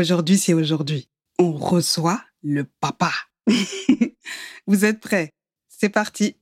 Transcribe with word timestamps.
Aujourd'hui, 0.00 0.38
c'est 0.38 0.54
aujourd'hui. 0.54 1.10
On 1.38 1.52
reçoit 1.52 2.22
le 2.42 2.64
papa. 2.64 3.12
Vous 4.66 4.86
êtes 4.86 4.98
prêts? 4.98 5.34
C'est 5.68 5.90
parti. 5.90 6.36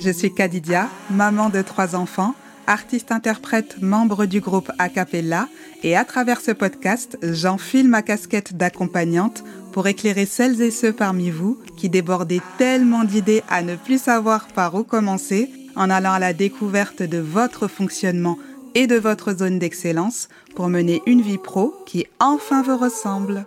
Je 0.00 0.10
suis 0.10 0.34
Kadidia, 0.34 0.88
maman 1.08 1.50
de 1.50 1.62
trois 1.62 1.94
enfants, 1.94 2.34
artiste-interprète, 2.66 3.80
membre 3.80 4.26
du 4.26 4.40
groupe 4.40 4.72
Acapella, 4.80 5.48
et 5.84 5.96
à 5.96 6.04
travers 6.04 6.40
ce 6.40 6.50
podcast, 6.50 7.16
j'enfile 7.22 7.88
ma 7.88 8.02
casquette 8.02 8.56
d'accompagnante 8.56 9.44
pour 9.78 9.86
éclairer 9.86 10.26
celles 10.26 10.60
et 10.60 10.72
ceux 10.72 10.92
parmi 10.92 11.30
vous 11.30 11.56
qui 11.76 11.88
débordaient 11.88 12.42
tellement 12.58 13.04
d'idées 13.04 13.44
à 13.48 13.62
ne 13.62 13.76
plus 13.76 14.02
savoir 14.02 14.48
par 14.48 14.74
où 14.74 14.82
commencer 14.82 15.52
en 15.76 15.88
allant 15.88 16.14
à 16.14 16.18
la 16.18 16.32
découverte 16.32 17.04
de 17.04 17.18
votre 17.18 17.68
fonctionnement 17.68 18.40
et 18.74 18.88
de 18.88 18.96
votre 18.96 19.32
zone 19.34 19.60
d'excellence 19.60 20.28
pour 20.56 20.66
mener 20.66 21.00
une 21.06 21.22
vie 21.22 21.38
pro 21.38 21.72
qui 21.86 22.08
enfin 22.18 22.60
vous 22.64 22.76
ressemble. 22.76 23.46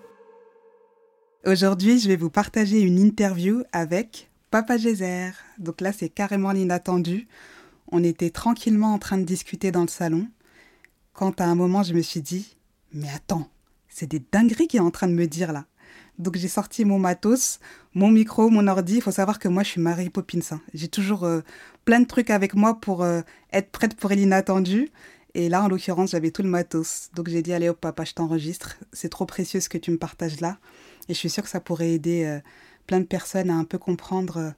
Aujourd'hui, 1.45 1.99
je 1.99 2.07
vais 2.07 2.15
vous 2.15 2.29
partager 2.29 2.79
une 2.79 2.97
interview 2.97 3.63
avec 3.73 4.29
Papa 4.51 4.77
Gézer. 4.77 5.33
Donc 5.57 5.81
là, 5.81 5.91
c'est 5.91 6.07
carrément 6.07 6.53
l'inattendu. 6.53 7.27
On 7.91 8.05
était 8.05 8.29
tranquillement 8.29 8.93
en 8.93 8.99
train 8.99 9.17
de 9.17 9.25
discuter 9.25 9.73
dans 9.73 9.81
le 9.81 9.89
salon 9.89 10.29
quand 11.11 11.41
à 11.41 11.45
un 11.45 11.55
moment, 11.55 11.83
je 11.83 11.93
me 11.93 12.01
suis 12.01 12.21
dit, 12.21 12.55
mais 12.93 13.09
attends, 13.13 13.49
c'est 13.89 14.07
des 14.07 14.23
dingueries 14.31 14.69
qu'il 14.69 14.77
est 14.77 14.83
en 14.83 14.91
train 14.91 15.09
de 15.09 15.13
me 15.13 15.27
dire 15.27 15.51
là. 15.51 15.65
Donc 16.21 16.37
j'ai 16.37 16.47
sorti 16.47 16.85
mon 16.85 16.99
matos, 16.99 17.59
mon 17.95 18.11
micro, 18.11 18.49
mon 18.49 18.67
ordi. 18.67 18.95
Il 18.97 19.01
faut 19.01 19.11
savoir 19.11 19.39
que 19.39 19.47
moi, 19.47 19.63
je 19.63 19.69
suis 19.69 19.81
Marie 19.81 20.09
Poppins. 20.09 20.39
hein. 20.51 20.61
J'ai 20.73 20.87
toujours 20.87 21.23
euh, 21.23 21.41
plein 21.83 21.99
de 21.99 22.05
trucs 22.05 22.29
avec 22.29 22.53
moi 22.53 22.79
pour 22.79 23.03
euh, 23.03 23.21
être 23.51 23.71
prête 23.71 23.95
pour 23.95 24.11
l'inattendu. 24.11 24.89
Et 25.33 25.49
là, 25.49 25.63
en 25.63 25.67
l'occurrence, 25.67 26.11
j'avais 26.11 26.29
tout 26.29 26.43
le 26.43 26.49
matos. 26.49 27.09
Donc 27.15 27.27
j'ai 27.27 27.41
dit, 27.41 27.53
allez 27.53 27.69
hop, 27.69 27.79
papa, 27.79 28.03
je 28.03 28.13
t'enregistre. 28.13 28.77
C'est 28.93 29.09
trop 29.09 29.25
précieux 29.25 29.59
ce 29.59 29.69
que 29.69 29.79
tu 29.79 29.89
me 29.89 29.97
partages 29.97 30.39
là. 30.41 30.59
Et 31.09 31.13
je 31.13 31.17
suis 31.17 31.29
sûre 31.29 31.43
que 31.43 31.49
ça 31.49 31.59
pourrait 31.59 31.91
aider 31.91 32.25
euh, 32.25 32.39
plein 32.85 32.99
de 32.99 33.05
personnes 33.05 33.49
à 33.49 33.55
un 33.55 33.63
peu 33.63 33.77
comprendre 33.77 34.53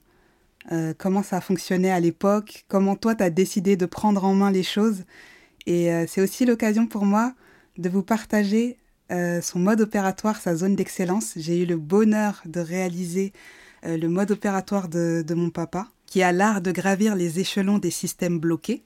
comment 0.96 1.22
ça 1.22 1.36
a 1.36 1.40
fonctionné 1.42 1.90
à 1.90 2.00
l'époque, 2.00 2.64
comment 2.68 2.96
toi, 2.96 3.14
tu 3.14 3.22
as 3.22 3.28
décidé 3.28 3.76
de 3.76 3.84
prendre 3.84 4.24
en 4.24 4.32
main 4.32 4.50
les 4.50 4.62
choses. 4.62 5.04
Et 5.66 5.90
c'est 6.08 6.22
aussi 6.22 6.46
l'occasion 6.46 6.86
pour 6.86 7.04
moi 7.04 7.34
de 7.76 7.90
vous 7.90 8.02
partager 8.02 8.78
euh, 9.12 9.40
son 9.40 9.58
mode 9.58 9.80
opératoire, 9.80 10.40
sa 10.40 10.56
zone 10.56 10.76
d'excellence. 10.76 11.34
J'ai 11.36 11.62
eu 11.62 11.66
le 11.66 11.76
bonheur 11.76 12.42
de 12.46 12.60
réaliser 12.60 13.32
euh, 13.84 13.96
le 13.96 14.08
mode 14.08 14.30
opératoire 14.30 14.88
de, 14.88 15.24
mon 15.34 15.50
papa, 15.50 15.88
qui 16.06 16.22
a 16.22 16.32
l'art 16.32 16.60
de 16.60 16.72
gravir 16.72 17.14
les 17.14 17.40
échelons 17.40 17.78
des 17.78 17.90
systèmes 17.90 18.38
bloqués. 18.38 18.82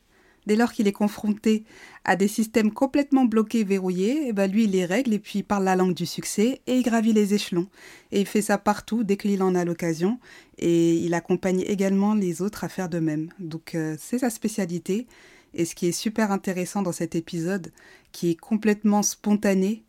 Dès 0.47 0.57
lors 0.57 0.73
qu'il 0.73 0.89
est 0.89 0.93
confronté 0.93 1.65
à 2.05 2.17
des 2.17 2.27
systèmes 2.27 2.73
complètement 2.73 3.27
bloqués, 3.27 3.65
verrouillés, 3.65 4.29
eh 4.29 4.33
ben 4.33 4.51
lui, 4.51 4.65
il 4.65 4.71
les 4.71 4.87
règle 4.87 5.13
et 5.13 5.19
puis 5.19 5.41
il 5.41 5.43
parle 5.43 5.65
la 5.65 5.77
langue 5.77 5.93
du 5.93 6.07
succès 6.07 6.63
et 6.67 6.77
il 6.77 6.83
gravit 6.83 7.13
les 7.13 7.35
échelons. 7.35 7.69
Et 8.13 8.21
il 8.21 8.27
fait 8.27 8.41
ça 8.41 8.57
partout 8.57 9.05
dès 9.05 9.19
qu'il 9.19 9.43
en 9.43 9.55
a 9.55 9.67
l'occasion 9.67 10.19
et 10.57 10.95
il 10.95 11.13
accompagne 11.13 11.61
également 11.61 12.15
les 12.15 12.41
autres 12.41 12.65
à 12.65 12.71
faire 12.71 12.89
de 12.89 12.99
même. 12.99 13.29
Donc 13.39 13.75
euh, 13.75 13.95
c'est 14.01 14.21
sa 14.21 14.31
spécialité. 14.31 15.07
Et 15.55 15.65
ce 15.65 15.75
qui 15.75 15.87
est 15.87 15.93
super 15.93 16.33
intéressant 16.33 16.83
dans 16.83 16.93
cet 16.93 17.15
épisode, 17.15 17.71
qui 18.13 18.31
est 18.31 18.35
complètement 18.35 19.03
spontané, 19.03 19.85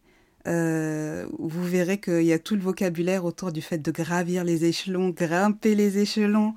euh, 0.50 1.28
vous 1.38 1.64
verrez 1.64 2.00
qu'il 2.00 2.23
y 2.23 2.33
a 2.33 2.39
tout 2.39 2.55
le 2.55 2.61
vocabulaire 2.61 3.23
autour 3.23 3.52
du 3.52 3.61
fait 3.61 3.78
de 3.78 3.92
gravir 3.92 4.44
les 4.44 4.66
échelons, 4.66 5.09
grimper 5.09 5.75
les 5.75 6.00
échelons, 6.00 6.55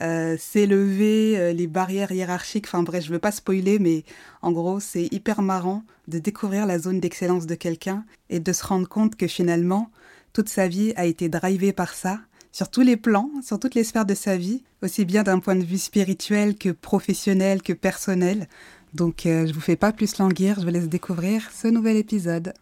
euh, 0.00 0.36
s'élever, 0.38 1.38
euh, 1.38 1.52
les 1.52 1.68
barrières 1.68 2.10
hiérarchiques. 2.10 2.66
Enfin 2.66 2.82
bref, 2.82 3.04
je 3.04 3.08
ne 3.08 3.14
veux 3.14 3.20
pas 3.20 3.32
spoiler, 3.32 3.78
mais 3.78 4.04
en 4.42 4.50
gros, 4.50 4.80
c'est 4.80 5.08
hyper 5.12 5.42
marrant 5.42 5.84
de 6.08 6.18
découvrir 6.18 6.66
la 6.66 6.78
zone 6.78 7.00
d'excellence 7.00 7.46
de 7.46 7.54
quelqu'un 7.54 8.04
et 8.28 8.40
de 8.40 8.52
se 8.52 8.66
rendre 8.66 8.88
compte 8.88 9.14
que 9.14 9.28
finalement, 9.28 9.90
toute 10.32 10.48
sa 10.48 10.66
vie 10.66 10.92
a 10.96 11.06
été 11.06 11.28
drivée 11.28 11.72
par 11.72 11.94
ça, 11.94 12.18
sur 12.50 12.70
tous 12.70 12.82
les 12.82 12.96
plans, 12.96 13.30
sur 13.42 13.60
toutes 13.60 13.74
les 13.74 13.84
sphères 13.84 14.06
de 14.06 14.14
sa 14.14 14.36
vie, 14.36 14.64
aussi 14.82 15.04
bien 15.04 15.22
d'un 15.22 15.38
point 15.38 15.56
de 15.56 15.64
vue 15.64 15.78
spirituel 15.78 16.56
que 16.56 16.70
professionnel 16.70 17.62
que 17.62 17.72
personnel. 17.72 18.48
Donc 18.94 19.26
euh, 19.26 19.46
je 19.46 19.52
vous 19.52 19.60
fais 19.60 19.76
pas 19.76 19.92
plus 19.92 20.18
languir, 20.18 20.56
je 20.58 20.64
vous 20.64 20.72
laisse 20.72 20.88
découvrir 20.88 21.50
ce 21.52 21.68
nouvel 21.68 21.96
épisode. 21.96 22.52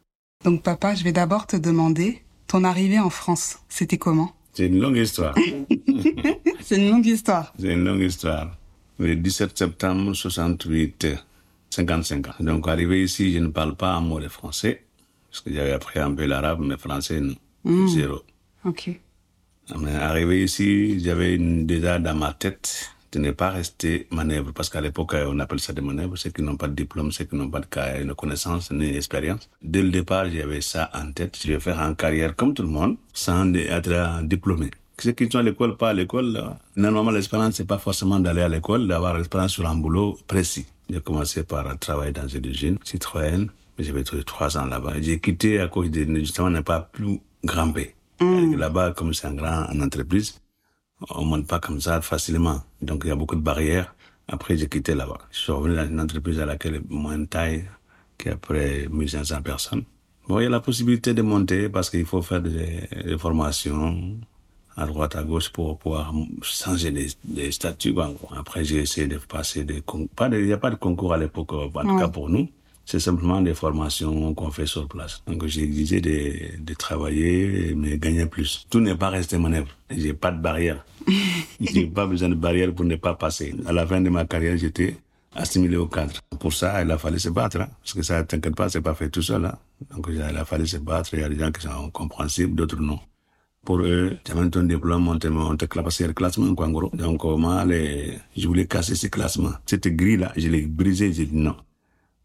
Donc 0.47 0.63
papa, 0.63 0.95
je 0.95 1.03
vais 1.03 1.11
d'abord 1.11 1.49
te 1.49 1.57
demander, 1.57 2.23
ton 2.47 2.63
arrivée 2.63 3.01
en 3.01 3.11
France, 3.11 3.59
c'était 3.69 3.99
comment? 3.99 4.33
C'est 4.53 4.69
une 4.69 4.79
longue 4.79 4.97
histoire. 4.97 5.35
C'est 6.63 6.77
une 6.77 6.89
longue 6.89 7.05
histoire. 7.05 7.53
C'est 7.59 7.73
une 7.73 7.83
longue 7.83 8.03
histoire. 8.03 8.57
Le 9.01 9.17
17 9.17 9.59
septembre 9.59 10.15
68, 10.15 11.09
55 11.71 12.29
ans. 12.29 12.33
Donc, 12.39 12.69
arrivé 12.69 13.03
ici, 13.03 13.33
je 13.33 13.41
ne 13.41 13.49
parle 13.49 13.75
pas 13.75 13.95
un 13.95 14.01
mot 14.01 14.21
de 14.21 14.29
français, 14.29 14.85
parce 15.33 15.41
que 15.41 15.53
j'avais 15.53 15.73
appris 15.73 15.99
un 15.99 16.15
peu 16.15 16.27
l'arabe, 16.27 16.61
mais 16.61 16.77
français, 16.77 17.21
non. 17.21 17.89
Zéro. 17.89 18.23
Ok. 18.65 18.91
Mais 19.81 19.97
arrivé 19.97 20.45
ici, 20.45 21.01
j'avais 21.01 21.39
déjà 21.39 21.99
dans 21.99 22.15
ma 22.15 22.33
tête 22.35 22.93
de 23.17 23.23
ne 23.23 23.31
pas 23.33 23.51
rester 23.51 24.07
manœuvre, 24.11 24.53
parce 24.53 24.69
qu'à 24.69 24.81
l'époque, 24.81 25.15
on 25.27 25.39
appelle 25.41 25.61
ça 25.61 25.73
des 25.73 25.81
manœuvres, 25.81 26.17
ceux 26.17 26.31
qui 26.31 26.43
n'ont 26.43 26.57
pas 26.57 26.69
de 26.69 26.75
diplôme, 26.75 27.11
ceux 27.13 27.25
qui 27.25 27.35
n'ont 27.37 27.49
pas 27.51 27.61
de, 27.61 27.67
ca- 27.73 28.03
de 28.05 28.13
connaissances 28.13 28.71
ni 28.71 28.93
d'expérience. 28.93 29.49
Dès 29.63 29.83
le 29.83 29.91
départ, 29.91 30.29
j'avais 30.31 30.61
ça 30.61 30.91
en 30.95 31.11
tête. 31.13 31.39
Je 31.43 31.53
vais 31.53 31.61
faire 31.61 31.79
une 31.81 31.97
carrière 31.97 32.37
comme 32.37 32.53
tout 32.55 32.63
le 32.63 32.69
monde, 32.69 32.97
sans 33.13 33.53
être 33.55 34.23
diplômé. 34.25 34.71
Ceux 34.99 35.13
qui 35.13 35.29
sont 35.31 35.39
à 35.39 35.43
l'école, 35.43 35.77
pas 35.77 35.91
à 35.91 35.93
l'école, 35.95 36.33
là, 36.33 36.59
normalement, 36.77 37.11
l'expérience, 37.11 37.55
c'est 37.57 37.67
pas 37.67 37.79
forcément 37.79 38.19
d'aller 38.21 38.43
à 38.43 38.49
l'école, 38.49 38.87
d'avoir 38.89 39.17
l'expérience 39.17 39.53
sur 39.53 39.67
un 39.67 39.77
boulot 39.77 40.19
précis. 40.27 40.67
J'ai 40.91 41.01
commencé 41.01 41.43
par 41.45 41.79
travailler 41.79 42.13
dans 42.13 42.29
une 42.29 42.47
usine, 42.47 42.79
Citroën, 42.85 43.47
mais 43.79 43.85
j'avais 43.85 44.05
trouvé 44.05 44.25
trois 44.25 44.57
ans 44.57 44.67
là-bas. 44.67 44.95
J'ai 45.01 45.21
quitté 45.21 45.61
à 45.61 45.69
cause 45.69 45.91
de, 45.91 46.05
justement, 46.17 46.49
ne 46.51 46.61
pas 46.61 46.81
plus 46.81 47.19
grimper. 47.45 47.95
Là-bas, 48.21 48.93
comme 48.97 49.13
c'est 49.13 49.27
un 49.27 49.35
grand 49.35 49.69
une 49.73 49.83
entreprise, 49.83 50.41
on 51.11 51.25
monte 51.25 51.47
pas 51.47 51.61
comme 51.61 51.81
ça 51.81 52.01
facilement. 52.01 52.63
Donc, 52.83 53.03
il 53.05 53.09
y 53.09 53.11
a 53.11 53.17
beaucoup 53.17 53.37
de 53.37 53.41
barrières. 53.41 53.95
Après, 54.29 54.57
j'ai 54.57 54.69
quitté 54.69 54.95
là-bas. 54.95 55.19
Je 55.31 55.39
suis 55.39 55.53
revenu 55.53 55.77
dans 55.77 55.87
une 55.89 56.01
entreprise 56.01 56.41
à 56.41 56.47
laquelle 56.47 56.81
moins 56.89 57.19
de 57.19 57.27
taille, 57.27 57.65
qui 58.19 58.29
a 58.29 58.37
près 58.37 58.85
de 58.85 58.89
1500 58.89 59.43
personnes. 59.43 59.85
Bon, 60.29 60.41
il 60.41 60.45
y 60.45 60.47
a 60.47 60.51
la 60.51 60.61
possibilité 60.61 61.15
de 61.15 61.23
monter 61.23 61.69
parce 61.69 61.91
qu'il 61.91 62.05
faut 62.07 62.23
faire 62.23 62.41
des, 62.43 62.89
des 63.05 63.19
formations 63.19 64.19
à 64.77 64.87
droite, 64.87 65.17
à 65.17 65.23
gauche 65.23 65.51
pour 65.51 65.79
pouvoir 65.79 66.13
changer 66.43 66.91
les, 66.91 67.07
les 67.33 67.53
statuts. 67.53 67.95
Après, 68.37 68.65
j'ai 68.65 68.79
essayé 68.79 69.07
de 69.07 69.19
passer 69.19 69.65
des 69.65 69.81
concours. 69.83 70.09
Il 70.33 70.45
n'y 70.47 70.53
a 70.53 70.59
pas 70.59 70.71
de 70.71 70.77
concours 70.77 71.13
à 71.15 71.19
l'époque, 71.19 71.53
en 71.53 71.69
tout 71.71 71.79
Ouais. 71.79 71.97
cas 71.99 72.09
pour 72.09 72.29
nous. 72.29 72.49
C'est 72.87 73.01
simplement 73.01 73.41
des 73.41 73.53
formations 73.53 74.33
qu'on 74.33 74.53
fait 74.53 74.67
sur 74.67 74.87
place. 74.87 75.21
Donc, 75.27 75.45
j'ai 75.47 75.65
exigé 75.65 76.01
de, 76.01 76.63
de 76.63 76.75
travailler, 76.75 77.75
mais 77.77 77.99
gagner 77.99 78.27
plus. 78.27 78.65
Tout 78.71 78.79
n'est 78.79 78.95
pas 78.95 79.11
resté 79.11 79.39
mon 79.39 79.53
œuvre. 79.53 79.67
J'ai 79.91 80.15
pas 80.15 80.31
de 80.31 80.41
barrière. 80.41 80.87
j'ai 81.61 81.89
pas 81.89 82.07
besoin 82.07 82.29
de 82.29 82.37
barrière 82.37 82.73
pour 82.73 82.85
ne 82.85 82.95
pas 82.95 83.15
passer. 83.15 83.57
À 83.67 83.73
la 83.73 83.85
fin 83.85 84.01
de 84.01 84.09
ma 84.09 84.25
carrière, 84.25 84.57
j'étais 84.57 84.97
assimilé 85.35 85.77
au 85.77 85.89
cadre. 85.89 86.15
Pour 86.39 86.53
ça, 86.53 86.81
il 86.81 86.89
a 86.93 86.97
fallu 86.97 87.19
se 87.19 87.29
battre, 87.29 87.61
hein, 87.61 87.69
parce 87.83 87.93
que 87.93 88.03
ça, 88.03 88.23
t'inquiète 88.23 88.55
pas, 88.55 88.69
c'est 88.69 88.81
pas 88.81 88.95
fait 88.95 89.11
tout 89.11 89.21
seul. 89.23 89.45
Hein. 89.45 89.59
Donc, 89.93 90.07
il 90.09 90.23
a 90.23 90.45
fallu 90.45 90.65
se 90.69 90.77
battre. 90.77 91.13
Il 91.15 91.21
y 91.21 91.25
a 91.25 91.29
des 91.29 91.39
gens 91.41 91.51
qui 91.51 91.63
sont 91.63 91.91
compréhensibles, 91.91 92.55
d'autres 92.55 92.81
non. 92.81 93.01
Pour 93.65 93.81
eux, 93.81 94.17
j'avais 94.25 94.49
ton 94.49 94.63
diplôme, 94.63 95.09
on 95.09 95.19
te, 95.19 95.27
on 95.27 95.57
te 95.57 95.65
classé 95.65 96.07
le 96.07 96.13
classement, 96.13 96.55
quoi, 96.55 96.69
en 96.69 96.71
gros. 96.71 96.91
Donc, 96.95 97.25
moi, 97.25 97.65
les, 97.65 98.17
je 98.37 98.47
voulais 98.47 98.69
casser 98.69 98.95
ce 98.95 99.09
classement. 99.09 99.55
Cette 99.67 99.89
grille-là, 99.89 100.33
je 100.37 100.49
l'ai 100.49 100.63
brisé, 100.67 101.13
j'ai 101.13 101.27
dit 101.27 101.37
non. 101.37 101.57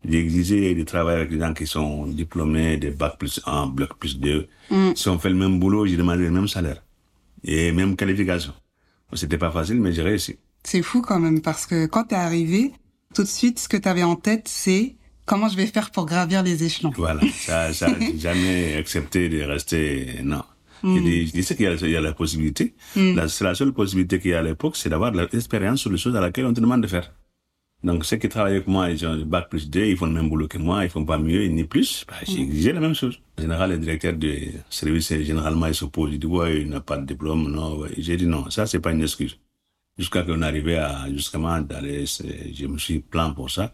J'ai 0.08 0.20
exigé 0.20 0.74
de 0.74 0.84
travailler 0.84 1.18
avec 1.20 1.30
des 1.30 1.40
gens 1.40 1.54
qui 1.54 1.68
sont 1.68 2.08
diplômés 2.08 2.78
de 2.78 2.90
bac 2.90 3.18
plus 3.20 3.40
1, 3.46 3.68
bac 3.68 3.94
plus 4.00 4.20
2. 4.20 4.48
Si 4.96 5.10
on 5.10 5.20
fait 5.20 5.30
le 5.30 5.36
même 5.36 5.60
boulot, 5.60 5.86
j'ai 5.86 5.98
demandé 5.98 6.24
le 6.24 6.32
même 6.32 6.48
salaire. 6.48 6.84
Et 7.44 7.72
même 7.72 7.96
qualification. 7.96 8.54
C'était 9.14 9.38
pas 9.38 9.52
facile, 9.52 9.80
mais 9.82 9.92
j'ai 9.92 10.02
réussi. 10.04 10.38
C'est 10.64 10.82
fou 10.82 11.02
quand 11.02 11.20
même 11.20 11.42
parce 11.42 11.66
que 11.66 11.86
quand 11.86 12.06
t'es 12.06 12.16
arrivé, 12.16 12.72
tout 13.14 13.24
de 13.24 13.28
suite, 13.28 13.60
ce 13.60 13.68
que 13.68 13.78
t'avais 13.78 14.04
en 14.04 14.16
tête, 14.16 14.48
c'est 14.48 14.96
comment 15.26 15.50
je 15.50 15.58
vais 15.58 15.66
faire 15.68 15.92
pour 15.92 16.06
gravir 16.06 16.42
les 16.44 16.64
échelons. 16.64 16.92
Voilà, 16.96 17.22
ça, 17.36 17.74
ça, 17.74 17.88
j'ai 18.00 18.18
jamais 18.20 18.76
accepté 18.76 19.28
de 19.30 19.42
rester, 19.44 20.20
non. 20.24 20.44
Je 20.84 21.00
dis, 21.00 21.28
je 21.28 21.32
dis 21.34 21.44
qu'il 21.46 21.62
y 21.62 21.68
a, 21.68 21.74
il 21.76 21.90
y 21.92 21.96
a 21.96 22.02
la 22.02 22.14
possibilité. 22.14 22.74
La- 22.96 23.28
C'est 23.28 23.44
la 23.44 23.54
seule 23.54 23.72
possibilité 23.72 24.20
qu'il 24.20 24.32
y 24.32 24.34
a 24.34 24.40
à 24.40 24.42
l'époque, 24.42 24.76
c'est 24.78 24.90
d'avoir 24.90 25.12
de 25.12 25.20
l'expérience 25.32 25.80
sur 25.82 25.92
les 25.92 25.98
choses 25.98 26.16
à 26.16 26.22
laquelle 26.22 26.46
on 26.48 26.54
te 26.54 26.60
demande 26.60 26.82
de 26.82 26.88
faire. 26.88 27.14
Donc, 27.84 28.06
ceux 28.06 28.18
qui 28.18 28.30
travaillent 28.30 28.54
avec 28.58 28.68
moi, 28.68 28.92
ils 28.92 29.06
ont 29.08 29.14
le 29.14 29.24
bac 29.24 29.50
plus 29.50 29.70
2, 29.70 29.86
ils 29.86 29.98
font 29.98 30.06
le 30.06 30.12
même 30.14 30.30
boulot 30.30 30.48
que 30.48 30.60
moi, 30.60 30.84
ils 30.84 30.90
font 30.90 31.04
pas 31.04 31.18
mieux 31.18 31.46
ni 31.48 31.64
plus. 31.64 32.06
Bah, 32.08 32.14
j'ai 32.28 32.40
exigé 32.42 32.74
la 32.74 32.80
même 32.80 32.94
chose. 32.94 33.20
En 33.40 33.42
général, 33.42 33.72
le 33.72 33.78
directeur 33.80 34.14
de 34.14 34.36
service, 34.70 35.10
généralement, 35.24 35.66
il 35.66 35.74
s'oppose. 35.74 36.12
Il 36.14 36.20
dit, 36.20 36.28
ouais, 36.28 36.62
il 36.62 36.70
n'a 36.70 36.80
pas 36.82 36.98
de 36.98 37.06
diplôme, 37.08 37.52
non, 37.52 37.80
ouais. 37.80 37.90
J'ai 37.98 38.18
dit 38.18 38.28
non, 38.28 38.50
ça, 38.52 38.68
c'est 38.68 38.80
pas 38.80 38.92
une 38.92 39.02
excuse. 39.02 39.38
Jusqu'à 39.98 40.22
qu'on 40.24 40.42
arrivait 40.44 40.78
à, 40.78 41.06
justement, 41.12 41.60
d'aller, 41.62 42.06
je 42.06 42.66
me 42.68 42.78
suis 42.78 43.00
plaint 43.00 43.34
pour 43.36 43.50
ça. 43.50 43.74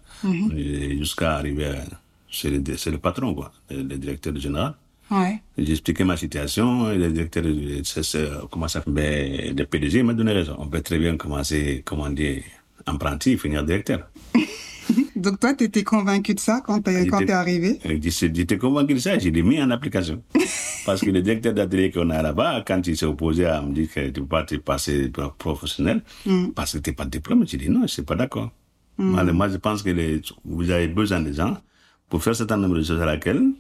Et 0.56 0.98
Jusqu'à 0.98 1.36
arriver 1.36 1.66
à, 1.66 1.84
c'est 2.32 2.50
le, 2.50 2.60
le 2.92 2.98
patron, 2.98 3.34
quoi, 3.34 3.52
le, 3.70 3.84
le 3.84 3.98
directeur 3.98 4.36
général. 4.38 4.74
Ouais. 5.12 5.42
J'ai 5.58 5.72
expliqué 5.72 6.04
ma 6.04 6.18
situation, 6.18 6.92
et 6.92 6.98
le 6.98 7.12
directeur 7.12 7.44
de, 7.44 8.46
comment 8.50 8.68
ça 8.68 8.82
s'appelle, 8.84 9.54
de 9.56 9.64
PDG 9.64 10.04
m'a 10.04 10.14
donné 10.14 10.32
raison. 10.34 10.56
On 10.60 10.68
peut 10.68 10.82
très 10.82 10.98
bien 10.98 11.16
commencer, 11.18 11.82
comment 11.86 12.10
dire, 12.10 12.42
apprenti 12.88 13.38
finir 13.38 13.64
directeur. 13.64 14.10
Donc 15.16 15.40
toi, 15.40 15.54
t'étais 15.54 15.84
convaincu 15.84 16.34
de 16.34 16.40
ça 16.40 16.62
quand 16.66 16.78
J'étais- 16.86 17.26
t'es 17.26 17.32
arrivé? 17.32 17.80
J'étais 17.84 18.32
j'étais 18.34 18.58
convaincu 18.58 18.94
de 18.94 19.00
ça, 19.00 19.18
j'ai 19.20 19.32
l'ai 19.32 19.44
mis 19.44 19.62
en 19.62 19.70
application. 19.72 20.24
Parce 20.86 21.02
que 21.02 21.10
le 21.10 21.22
directeur 21.22 21.54
d'atelier 21.54 21.92
qu'on 21.92 22.10
a 22.12 22.22
là-bas, 22.22 22.64
quand 22.66 22.86
il 22.88 22.96
s'est 22.96 23.06
opposé 23.06 23.46
à 23.46 23.62
me 23.62 23.74
dire 23.74 23.92
que 23.94 24.08
tu 24.08 24.22
peux 24.22 24.26
pas 24.28 24.44
te 24.44 24.56
passer 24.56 25.12
professionnel, 25.38 26.02
parce 26.56 26.74
que 26.74 26.78
tu 26.78 26.92
n'as 26.92 26.96
pas 26.96 27.04
de 27.06 27.10
diplôme, 27.10 27.46
j'ai 27.46 27.58
dit 27.58 27.70
non, 27.70 27.82
je 27.82 27.88
suis 27.88 28.04
pas 28.04 28.16
d'accord. 28.16 28.52
Moi, 28.98 29.22
le- 29.24 29.34
Moi, 29.34 29.50
je 29.50 29.58
pense 29.58 29.84
que 29.84 29.90
les- 29.90 30.22
vous 30.46 30.72
avez 30.72 30.88
besoin 30.88 31.20
de 31.20 31.34
gens 31.34 31.58
pour 32.10 32.24
faire 32.24 32.34
certain 32.36 32.56
nombre 32.56 32.78
de 32.78 32.84
choses 32.84 33.02
à 33.02 33.06
laquelle, 33.06 33.52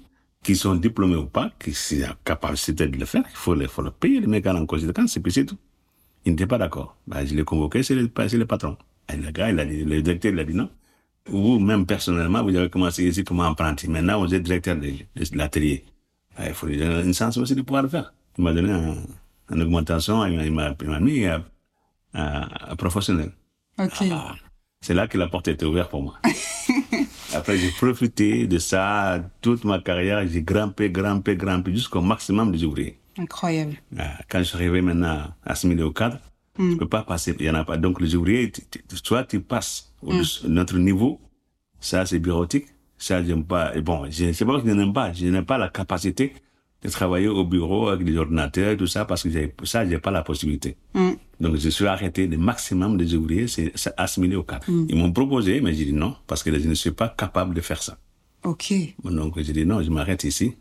qui 0.41 0.55
sont 0.55 0.75
diplômés 0.75 1.17
ou 1.17 1.25
pas, 1.25 1.51
qui 1.59 1.73
sont 1.73 1.97
capacité 2.23 2.87
de 2.87 2.97
le 2.97 3.05
faire, 3.05 3.23
il 3.29 3.35
faut 3.35 3.55
le, 3.55 3.67
faut 3.67 3.81
le 3.81 3.91
payer, 3.91 4.21
les 4.21 4.27
mecs 4.27 4.47
en 4.47 4.65
conséquence, 4.65 5.17
et 5.17 5.19
puis 5.19 5.33
c'est 5.33 5.45
tout. 5.45 5.57
Il 6.23 6.31
n'était 6.31 6.47
pas 6.47 6.57
d'accord. 6.57 6.95
Ben, 7.07 7.25
je 7.25 7.35
l'ai 7.35 7.43
convoqué, 7.43 7.83
c'est 7.83 7.95
le, 7.95 8.09
c'est 8.29 8.37
le 8.37 8.45
patron. 8.45 8.77
Et 9.11 9.17
le 9.17 9.31
gars, 9.31 9.49
il 9.49 9.59
a 9.59 9.65
dit, 9.65 9.83
le 9.83 10.01
directeur, 10.01 10.33
il 10.33 10.39
a 10.39 10.43
dit 10.43 10.53
non. 10.53 10.69
Vous, 11.29 11.59
même 11.59 11.85
personnellement, 11.85 12.43
vous 12.43 12.55
avez 12.55 12.69
commencé 12.69 13.03
ici 13.05 13.23
comme 13.23 13.41
apprenti. 13.41 13.87
Maintenant, 13.89 14.19
vous 14.25 14.33
êtes 14.33 14.43
directeur 14.43 14.75
de, 14.77 14.81
de 15.15 15.37
l'atelier. 15.37 15.83
Ah, 16.37 16.47
Il 16.47 16.53
faut 16.53 16.67
lui 16.67 16.77
donner 16.77 17.01
une 17.03 17.13
chance 17.13 17.37
aussi 17.37 17.55
de 17.55 17.61
pouvoir 17.61 17.83
le 17.83 17.89
faire. 17.89 18.13
Il 18.37 18.43
m'a 18.43 18.53
donné 18.53 18.71
un- 18.71 18.95
une 19.53 19.61
augmentation, 19.61 20.25
il 20.25 20.51
m'a- 20.51 20.99
mis 20.99 21.25
à, 21.25 21.43
à- 22.13 22.71
à 22.71 22.75
professionnel. 22.75 23.31
Ok. 23.79 24.03
Ah, 24.11 24.35
c'est 24.81 24.93
là 24.93 25.07
que 25.07 25.17
la 25.17 25.27
porte 25.27 25.47
était 25.49 25.65
ouverte 25.65 25.89
pour 25.89 26.03
moi. 26.03 26.17
Après, 27.33 27.57
j'ai 27.57 27.71
profité 27.71 28.47
de 28.47 28.57
ça 28.57 29.19
toute 29.41 29.63
ma 29.65 29.79
carrière. 29.79 30.25
J'ai 30.27 30.41
grimpé, 30.43 30.89
grimpé, 30.89 31.35
grimpé 31.35 31.71
jusqu'au 31.73 32.01
maximum 32.01 32.51
des 32.51 32.63
ouvriers. 32.63 32.97
Incroyable. 33.17 33.75
Ah, 33.97 34.17
Quand 34.29 34.39
je 34.39 34.43
suis 34.43 34.55
arrivé 34.55 34.81
maintenant 34.81 35.23
à 35.45 35.51
assimiler 35.51 35.83
au 35.83 35.91
cadre, 35.91 36.19
je 36.59 36.75
peux 36.75 36.87
pas 36.87 37.03
passer, 37.03 37.35
il 37.39 37.45
y 37.45 37.49
en 37.49 37.55
a 37.55 37.63
pas. 37.63 37.77
Donc 37.77 38.01
les 38.01 38.15
ouvriers, 38.15 38.51
soit 39.03 39.23
tu 39.23 39.39
passes 39.41 39.93
au 40.01 40.13
notre 40.47 40.77
niveau, 40.77 41.19
ça 41.79 42.05
c'est 42.05 42.19
bureautique, 42.19 42.65
ça 42.97 43.23
j'aime 43.23 43.43
pas. 43.45 43.75
Et 43.75 43.81
bon, 43.81 44.05
je 44.09 44.31
sais 44.31 44.45
pas 44.45 44.59
que 44.61 44.67
je 44.67 44.73
n'aime 44.73 44.93
pas, 44.93 45.13
je 45.13 45.25
n'ai 45.27 45.41
pas 45.41 45.57
la 45.57 45.69
capacité 45.69 46.33
de 46.83 46.89
travailler 46.89 47.27
au 47.27 47.43
bureau 47.43 47.87
avec 47.87 48.05
des 48.05 48.15
ordinateurs 48.17 48.71
et 48.71 48.77
tout 48.77 48.85
ça 48.87 49.03
parce 49.05 49.23
que 49.23 49.29
j'ai- 49.31 49.53
ça 49.63 49.87
j'ai 49.87 49.97
pas 49.97 50.11
la 50.11 50.21
possibilité. 50.21 50.77
Donc 51.39 51.55
je 51.55 51.69
suis 51.69 51.85
arrêté 51.87 52.27
le 52.27 52.37
maximum 52.37 52.97
des 52.97 53.13
ouvriers, 53.15 53.47
c'est 53.47 53.71
c'est 53.75 53.93
assimilé 53.97 54.35
au 54.35 54.43
cadre. 54.43 54.65
Ils 54.89 54.95
m'ont 54.95 55.11
proposé, 55.11 55.59
mais 55.61 55.73
j'ai 55.73 55.85
dit 55.85 55.93
non 55.93 56.15
parce 56.27 56.43
que 56.43 56.51
je 56.57 56.67
ne 56.67 56.73
suis 56.75 56.91
pas 56.91 57.09
capable 57.09 57.53
de 57.55 57.61
faire 57.61 57.81
ça. 57.81 57.97
Ok. 58.43 58.73
Donc 59.03 59.39
j'ai 59.41 59.53
dit 59.53 59.65
non, 59.65 59.81
je 59.81 59.89
m'arrête 59.89 60.23
ici. 60.23 60.53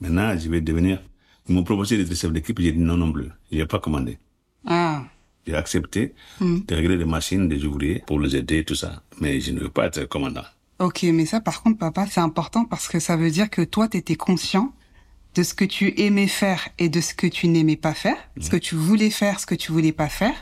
Maintenant, 0.00 0.36
je 0.38 0.48
vais 0.48 0.60
devenir. 0.60 1.00
Ils 1.48 1.54
m'ont 1.54 1.62
proposé 1.64 1.96
d'être 1.96 2.14
chef 2.16 2.32
d'équipe, 2.32 2.58
j'ai 2.60 2.72
dit 2.72 2.78
non 2.78 2.96
non 2.96 3.12
plus. 3.12 3.28
Je 3.52 3.58
n'ai 3.58 3.66
pas 3.66 3.78
commandé. 3.78 4.18
Ah. 4.66 5.04
J'ai 5.46 5.54
accepté 5.54 6.14
de 6.40 6.74
régler 6.74 6.96
les 6.96 7.04
machines 7.04 7.48
des 7.48 7.64
ouvriers 7.64 8.02
pour 8.06 8.20
les 8.20 8.36
aider, 8.36 8.64
tout 8.64 8.74
ça. 8.74 9.02
Mais 9.20 9.40
je 9.40 9.52
ne 9.52 9.60
veux 9.60 9.70
pas 9.70 9.86
être 9.86 10.04
commandant. 10.04 10.44
Ok, 10.78 11.02
mais 11.04 11.26
ça, 11.26 11.40
par 11.40 11.62
contre, 11.62 11.78
papa, 11.78 12.06
c'est 12.10 12.20
important 12.20 12.64
parce 12.64 12.88
que 12.88 13.00
ça 13.00 13.16
veut 13.16 13.30
dire 13.30 13.50
que 13.50 13.62
toi, 13.62 13.88
t'étais 13.88 14.16
conscient 14.16 14.72
de 15.34 15.42
ce 15.42 15.54
que 15.54 15.64
tu 15.64 15.98
aimais 16.00 16.26
faire 16.26 16.68
et 16.78 16.88
de 16.88 17.00
ce 17.00 17.14
que 17.14 17.26
tu 17.26 17.48
n'aimais 17.48 17.76
pas 17.76 17.94
faire, 17.94 18.16
ce 18.40 18.50
que 18.50 18.56
tu 18.56 18.74
voulais 18.74 19.10
faire, 19.10 19.40
ce 19.40 19.46
que 19.46 19.54
tu 19.54 19.72
voulais 19.72 19.92
pas 19.92 20.08
faire. 20.08 20.34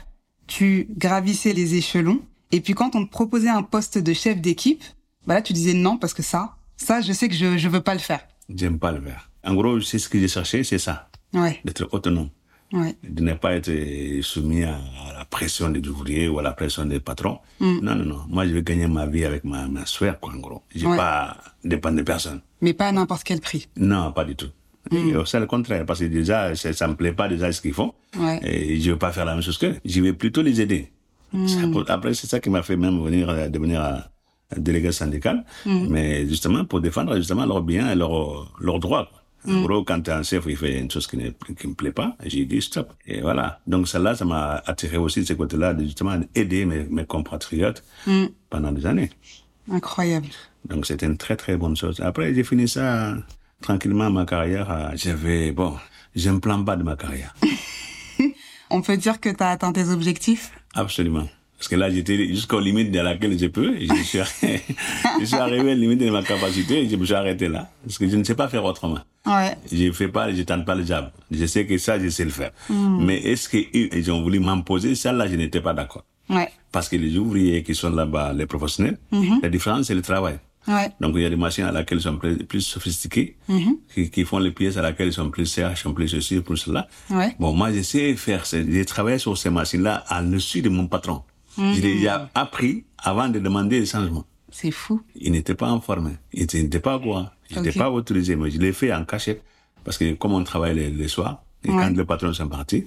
Tu 0.47 0.87
gravissais 0.97 1.53
les 1.53 1.75
échelons. 1.75 2.21
Et 2.51 2.61
puis 2.61 2.73
quand 2.73 2.95
on 2.95 3.05
te 3.05 3.11
proposait 3.11 3.49
un 3.49 3.61
poste 3.63 3.97
de 3.97 4.13
chef 4.13 4.41
d'équipe, 4.41 4.83
bah 5.27 5.35
là, 5.35 5.41
tu 5.41 5.53
disais 5.53 5.73
non 5.73 5.97
parce 5.97 6.13
que 6.13 6.23
ça, 6.23 6.55
ça, 6.77 7.01
je 7.01 7.13
sais 7.13 7.27
que 7.29 7.35
je, 7.35 7.57
je 7.57 7.67
veux 7.69 7.81
pas 7.81 7.93
le 7.93 7.99
faire. 7.99 8.21
J'aime 8.53 8.79
pas 8.79 8.91
le 8.91 9.01
faire. 9.01 9.29
En 9.43 9.53
gros, 9.53 9.79
c'est 9.81 9.99
ce 9.99 10.09
que 10.09 10.19
j'ai 10.19 10.27
cherché, 10.27 10.63
c'est 10.63 10.79
ça. 10.79 11.09
Ouais, 11.33 11.59
D'être 11.63 11.87
autonome. 11.91 12.29
Ouais. 12.73 12.95
De 13.03 13.21
ne 13.23 13.33
pas 13.33 13.53
être 13.55 13.71
soumis 14.21 14.63
à 14.63 14.77
la 15.17 15.25
pression 15.25 15.69
des 15.69 15.87
ouvriers 15.87 16.27
ou 16.27 16.39
à 16.39 16.43
la 16.43 16.51
pression 16.53 16.85
des 16.85 16.99
patrons. 16.99 17.39
Non, 17.59 17.95
non, 17.95 18.05
non. 18.05 18.19
Moi, 18.29 18.47
je 18.47 18.53
vais 18.53 18.63
gagner 18.63 18.87
ma 18.87 19.05
vie 19.05 19.25
avec 19.25 19.43
ma, 19.43 19.67
ma 19.67 19.85
sphère, 19.85 20.19
quoi, 20.19 20.33
en 20.33 20.37
gros. 20.37 20.61
Je 20.75 20.85
Ouais. 20.87 20.97
pas 20.97 21.37
dépendre 21.63 21.97
de 21.97 22.03
personne. 22.03 22.41
Mais 22.61 22.73
pas 22.73 22.87
à 22.87 22.91
n'importe 22.91 23.23
quel 23.23 23.39
prix. 23.41 23.67
Non, 23.77 24.11
pas 24.11 24.25
du 24.25 24.35
tout. 24.35 24.49
Et 24.91 25.13
C'est 25.25 25.39
le 25.39 25.45
contraire, 25.45 25.85
parce 25.85 25.99
que 25.99 26.05
déjà, 26.05 26.55
ça, 26.55 26.73
ça 26.73 26.87
me 26.87 26.95
plaît 26.95 27.11
pas 27.13 27.27
déjà 27.27 27.51
ce 27.51 27.61
qu'ils 27.61 27.73
font. 27.73 27.93
Ouais. 28.17 28.39
Et 28.43 28.79
je 28.79 28.91
veux 28.91 28.97
pas 28.97 29.11
faire 29.11 29.25
la 29.25 29.33
même 29.33 29.43
chose 29.43 29.57
qu'eux. 29.57 29.75
Je 29.85 30.01
vais 30.01 30.13
plutôt 30.13 30.41
les 30.41 30.61
aider. 30.61 30.91
Ça 31.47 31.67
pour- 31.71 31.85
Après, 31.91 32.13
c'est 32.15 32.25
ça 32.25 32.39
qui 32.39 32.49
m'a 32.49 32.63
fait 32.63 32.75
même 32.77 32.99
venir, 33.03 33.29
euh, 33.29 33.49
devenir 33.49 33.83
euh, 33.83 33.97
délégué 34.57 34.91
syndical. 34.91 35.45
Mais 35.65 36.27
justement, 36.27 36.65
pour 36.65 36.81
défendre 36.81 37.15
justement 37.17 37.45
leurs 37.45 37.61
biens 37.61 37.91
et 37.91 37.95
leurs, 37.95 38.51
leurs 38.59 38.79
droits. 38.79 39.07
Quoi. 39.43 39.53
En 39.53 39.61
gros, 39.63 39.83
quand 39.83 40.07
un 40.09 40.23
chef 40.23 40.45
il 40.47 40.57
fait 40.57 40.79
une 40.79 40.89
chose 40.91 41.07
qui 41.07 41.17
ne 41.17 41.29
qui 41.29 41.67
me 41.67 41.73
plaît 41.73 41.91
pas, 41.91 42.15
j'ai 42.25 42.45
dit 42.45 42.61
stop. 42.61 42.93
Et 43.05 43.21
voilà. 43.21 43.59
Donc 43.67 43.87
celle-là, 43.87 44.15
ça 44.15 44.25
m'a 44.25 44.61
attiré 44.65 44.97
aussi 44.97 45.21
de 45.21 45.25
ce 45.25 45.33
côté-là, 45.33 45.73
de 45.73 45.83
justement 45.83 46.19
aider 46.35 46.65
mes, 46.65 46.83
mes 46.83 47.05
compatriotes 47.05 47.83
pendant 48.49 48.71
des 48.71 48.85
années. 48.85 49.09
Incroyable. 49.71 50.27
Donc 50.67 50.85
c'était 50.85 51.05
une 51.05 51.17
très 51.17 51.35
très 51.35 51.57
bonne 51.57 51.75
chose. 51.75 51.99
Après, 52.01 52.33
j'ai 52.33 52.43
fini 52.43 52.67
ça 52.67 53.15
tranquillement 53.61 54.09
ma 54.09 54.25
carrière. 54.25 54.91
J'avais, 54.95 55.51
bon, 55.51 55.75
j'ai 56.15 56.29
un 56.29 56.39
plan 56.39 56.59
bas 56.59 56.75
de 56.75 56.83
ma 56.83 56.95
carrière. 56.95 57.33
On 58.69 58.81
peut 58.81 58.97
dire 58.97 59.19
que 59.19 59.29
t'as 59.29 59.51
atteint 59.51 59.71
tes 59.71 59.89
objectifs? 59.89 60.51
Absolument. 60.75 61.27
Parce 61.59 61.67
que 61.67 61.75
là, 61.75 61.89
j'étais 61.89 62.25
jusqu'aux 62.29 62.61
limites 62.61 62.89
de 62.89 62.99
laquelle 63.01 63.37
je 63.37 63.47
peux. 63.47 63.75
Je 63.77 63.93
suis, 64.03 64.19
je 65.19 65.25
suis 65.25 65.35
arrivé 65.35 65.59
à 65.59 65.65
la 65.65 65.75
limite 65.75 65.99
de 65.99 66.09
ma 66.09 66.23
capacité 66.23 66.79
et 66.79 66.89
je 66.89 66.95
me 66.95 67.03
suis 67.05 67.13
arrêté 67.13 67.49
là. 67.49 67.69
Parce 67.85 67.97
que 67.97 68.07
je 68.07 68.15
ne 68.15 68.23
sais 68.23 68.33
pas 68.33 68.47
faire 68.47 68.63
autrement. 68.63 68.99
Ouais. 69.25 69.57
Je 69.69 69.91
fais 69.91 70.07
pas, 70.07 70.33
je 70.33 70.41
tente 70.43 70.65
pas 70.65 70.73
le 70.75 70.85
job. 70.85 71.09
Je 71.29 71.45
sais 71.45 71.65
que 71.65 71.77
ça, 71.77 71.99
je 71.99 72.07
sais 72.07 72.23
le 72.23 72.29
faire. 72.31 72.51
Mais 72.69 73.17
est-ce 73.17 73.49
qu'ils 73.49 74.09
ont 74.11 74.21
voulu 74.21 74.39
m'imposer 74.39 74.95
ça 74.95 75.11
là, 75.11 75.27
je 75.27 75.35
n'étais 75.35 75.59
pas 75.59 75.73
d'accord. 75.73 76.05
Ouais. 76.29 76.47
Parce 76.71 76.87
que 76.87 76.95
les 76.95 77.17
ouvriers 77.17 77.61
qui 77.61 77.75
sont 77.75 77.89
là-bas, 77.89 78.31
les 78.33 78.45
professionnels, 78.45 78.97
la 79.43 79.49
différence, 79.49 79.87
c'est 79.87 79.95
le 79.95 80.01
travail. 80.01 80.39
Ouais. 80.67 80.89
Donc 81.01 81.13
il 81.15 81.21
y 81.23 81.25
a 81.25 81.29
des 81.29 81.35
machines 81.35 81.63
à 81.65 81.71
laquelle 81.71 81.97
ils 81.97 82.01
sont 82.03 82.17
plus, 82.17 82.37
plus 82.37 82.61
sophistiquées, 82.61 83.35
qui, 83.93 84.09
qui 84.09 84.23
font 84.23 84.39
les 84.39 84.51
pièces 84.51 84.77
à 84.77 84.81
laquelle 84.81 85.07
ils 85.07 85.13
sont 85.13 85.29
plus 85.29 85.45
CH, 85.45 85.81
sont 85.83 85.93
plus 85.93 86.07
ceci, 86.07 86.39
plus 86.39 86.57
cela. 86.57 86.87
Ouais. 87.09 87.35
Bon, 87.39 87.53
moi, 87.53 87.73
je 87.73 87.81
sais 87.81 88.15
faire, 88.15 88.45
j'ai 88.45 88.85
travaillé 88.85 89.17
sur 89.17 89.37
ces 89.37 89.49
machines-là 89.49 90.03
à 90.07 90.21
dessus 90.21 90.61
de 90.61 90.69
mon 90.69 90.87
patron. 90.87 91.23
Je 91.57 91.81
l'ai 91.81 91.95
déjà 91.95 92.29
appris 92.35 92.85
avant 92.97 93.27
de 93.29 93.39
demander 93.39 93.79
des 93.81 93.85
changements. 93.85 94.25
C'est 94.51 94.71
fou. 94.71 95.01
Il 95.15 95.31
n'était 95.31 95.55
pas 95.55 95.67
informé. 95.69 96.11
Il 96.33 96.41
n'était 96.53 96.79
pas 96.79 96.97
courant. 96.99 97.29
Il 97.51 97.57
n'était 97.57 97.69
Ok. 97.69 97.77
pas 97.77 97.91
autorisé, 97.91 98.35
mais 98.35 98.49
je 98.51 98.59
l'ai 98.59 98.73
fait 98.73 98.93
en 98.93 99.05
cachette. 99.05 99.43
Parce 99.83 99.97
que 99.97 100.13
comme 100.13 100.33
on 100.33 100.43
travaille 100.43 100.75
les, 100.75 100.89
les 100.89 101.07
soirs, 101.07 101.43
et 101.63 101.69
Ouais. 101.69 101.75
quand 101.75 101.95
les 101.95 102.05
patrons 102.05 102.33
sont 102.33 102.47
partis, 102.47 102.85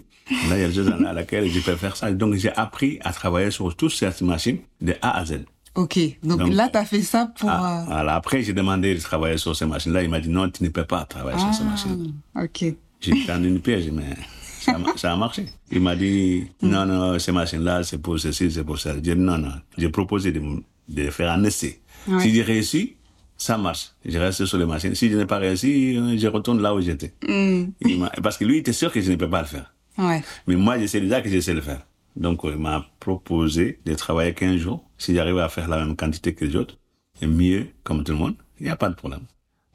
là, 0.48 0.56
il 0.56 0.60
y 0.60 0.64
a 0.64 0.68
des 0.68 0.74
choses 0.74 0.88
à 0.90 1.12
laquelle 1.12 1.48
je 1.48 1.60
peux 1.60 1.76
faire 1.76 1.96
ça. 1.96 2.10
Donc, 2.12 2.34
j'ai 2.34 2.52
appris 2.56 2.98
à 3.02 3.12
travailler 3.12 3.50
sur 3.50 3.74
toutes 3.76 3.92
ces 3.92 4.10
machines 4.24 4.58
de 4.80 4.94
A 5.02 5.18
à 5.18 5.24
Z. 5.24 5.44
Ok. 5.74 5.98
Donc, 6.22 6.38
Donc, 6.40 6.52
là, 6.52 6.68
t'as 6.70 6.84
fait 6.84 7.02
ça 7.02 7.32
pour... 7.38 7.48
Ah, 7.50 7.82
euh, 7.82 7.84
voilà. 7.86 8.14
Après, 8.16 8.42
j'ai 8.42 8.52
demandé 8.52 8.94
de 8.94 9.00
travailler 9.00 9.38
sur 9.38 9.54
ces 9.56 9.66
machines-là. 9.66 10.02
Il 10.02 10.10
m'a 10.10 10.20
dit 10.20 10.28
non, 10.28 10.48
tu 10.50 10.62
ne 10.64 10.68
peux 10.68 10.84
pas 10.84 11.04
travailler 11.04 11.38
sur 11.38 11.52
ces 11.54 11.64
machines. 11.64 12.12
ah, 12.34 12.44
ok. 12.44 12.64
J'ai 13.00 13.26
tendu 13.26 13.48
une 13.48 13.60
piège, 13.60 13.90
mais 13.90 14.14
ça, 14.62 14.72
a- 14.76 14.96
ça 14.98 15.12
a 15.12 15.16
marché. 15.16 15.46
Il 15.70 15.80
m'a 15.80 15.94
dit 15.96 16.44
non, 16.62 16.86
non, 16.86 17.18
ces 17.18 17.32
machines-là, 17.32 17.82
c'est 17.82 17.98
pour 17.98 18.18
ceci, 18.18 18.50
c'est 18.50 18.64
pour 18.64 18.78
ça. 18.78 18.94
J'ai 18.94 19.00
dit 19.00 19.14
non, 19.16 19.38
non. 19.38 19.52
J'ai 19.76 19.88
proposé 19.90 20.32
de, 20.32 21.10
faire 21.10 21.30
un 21.32 21.44
essai. 21.44 21.80
Ouais. 22.08 22.20
Si 22.20 22.34
j'ai 22.34 22.42
réussi, 22.42 22.96
ça 23.36 23.58
marche. 23.58 23.90
Je 24.04 24.18
reste 24.18 24.44
sur 24.46 24.58
les 24.58 24.66
machines. 24.66 24.94
Si 24.94 25.10
je 25.10 25.16
n'ai 25.16 25.26
pas 25.26 25.38
réussi, 25.38 25.96
euh, 25.96 26.16
je 26.18 26.26
retourne 26.28 26.60
là 26.62 26.74
où 26.74 26.80
j'étais. 26.80 27.12
M'a- 27.28 28.10
Parce 28.22 28.36
que 28.38 28.44
lui, 28.44 28.56
il 28.56 28.58
était 28.60 28.72
sûr 28.72 28.90
que 28.92 29.00
je 29.00 29.10
ne 29.10 29.16
peux 29.16 29.28
pas 29.30 29.40
le 29.42 29.46
faire. 29.48 29.74
Ouais. 29.98 30.22
Mais 30.46 30.56
moi, 30.56 30.78
je 30.78 30.86
sais 30.86 31.00
déjà 31.00 31.20
que 31.20 31.28
je 31.28 31.40
sais 31.40 31.54
le 31.54 31.60
faire. 31.60 31.82
Donc, 32.16 32.44
euh, 32.44 32.52
il 32.54 32.60
m'a 32.60 32.86
proposé 33.00 33.80
de 33.84 33.94
travailler 33.94 34.34
15 34.34 34.56
jours. 34.58 34.84
Si 34.98 35.14
j'arrive 35.14 35.38
à 35.38 35.48
faire 35.48 35.68
la 35.68 35.78
même 35.84 35.96
quantité 35.96 36.34
que 36.34 36.44
les 36.44 36.56
autres, 36.56 36.78
et 37.20 37.26
mieux, 37.26 37.68
comme 37.84 38.04
tout 38.04 38.12
le 38.12 38.18
monde, 38.18 38.36
il 38.60 38.64
n'y 38.64 38.70
a 38.70 38.76
pas 38.76 38.88
de 38.88 38.94
problème. 38.94 39.22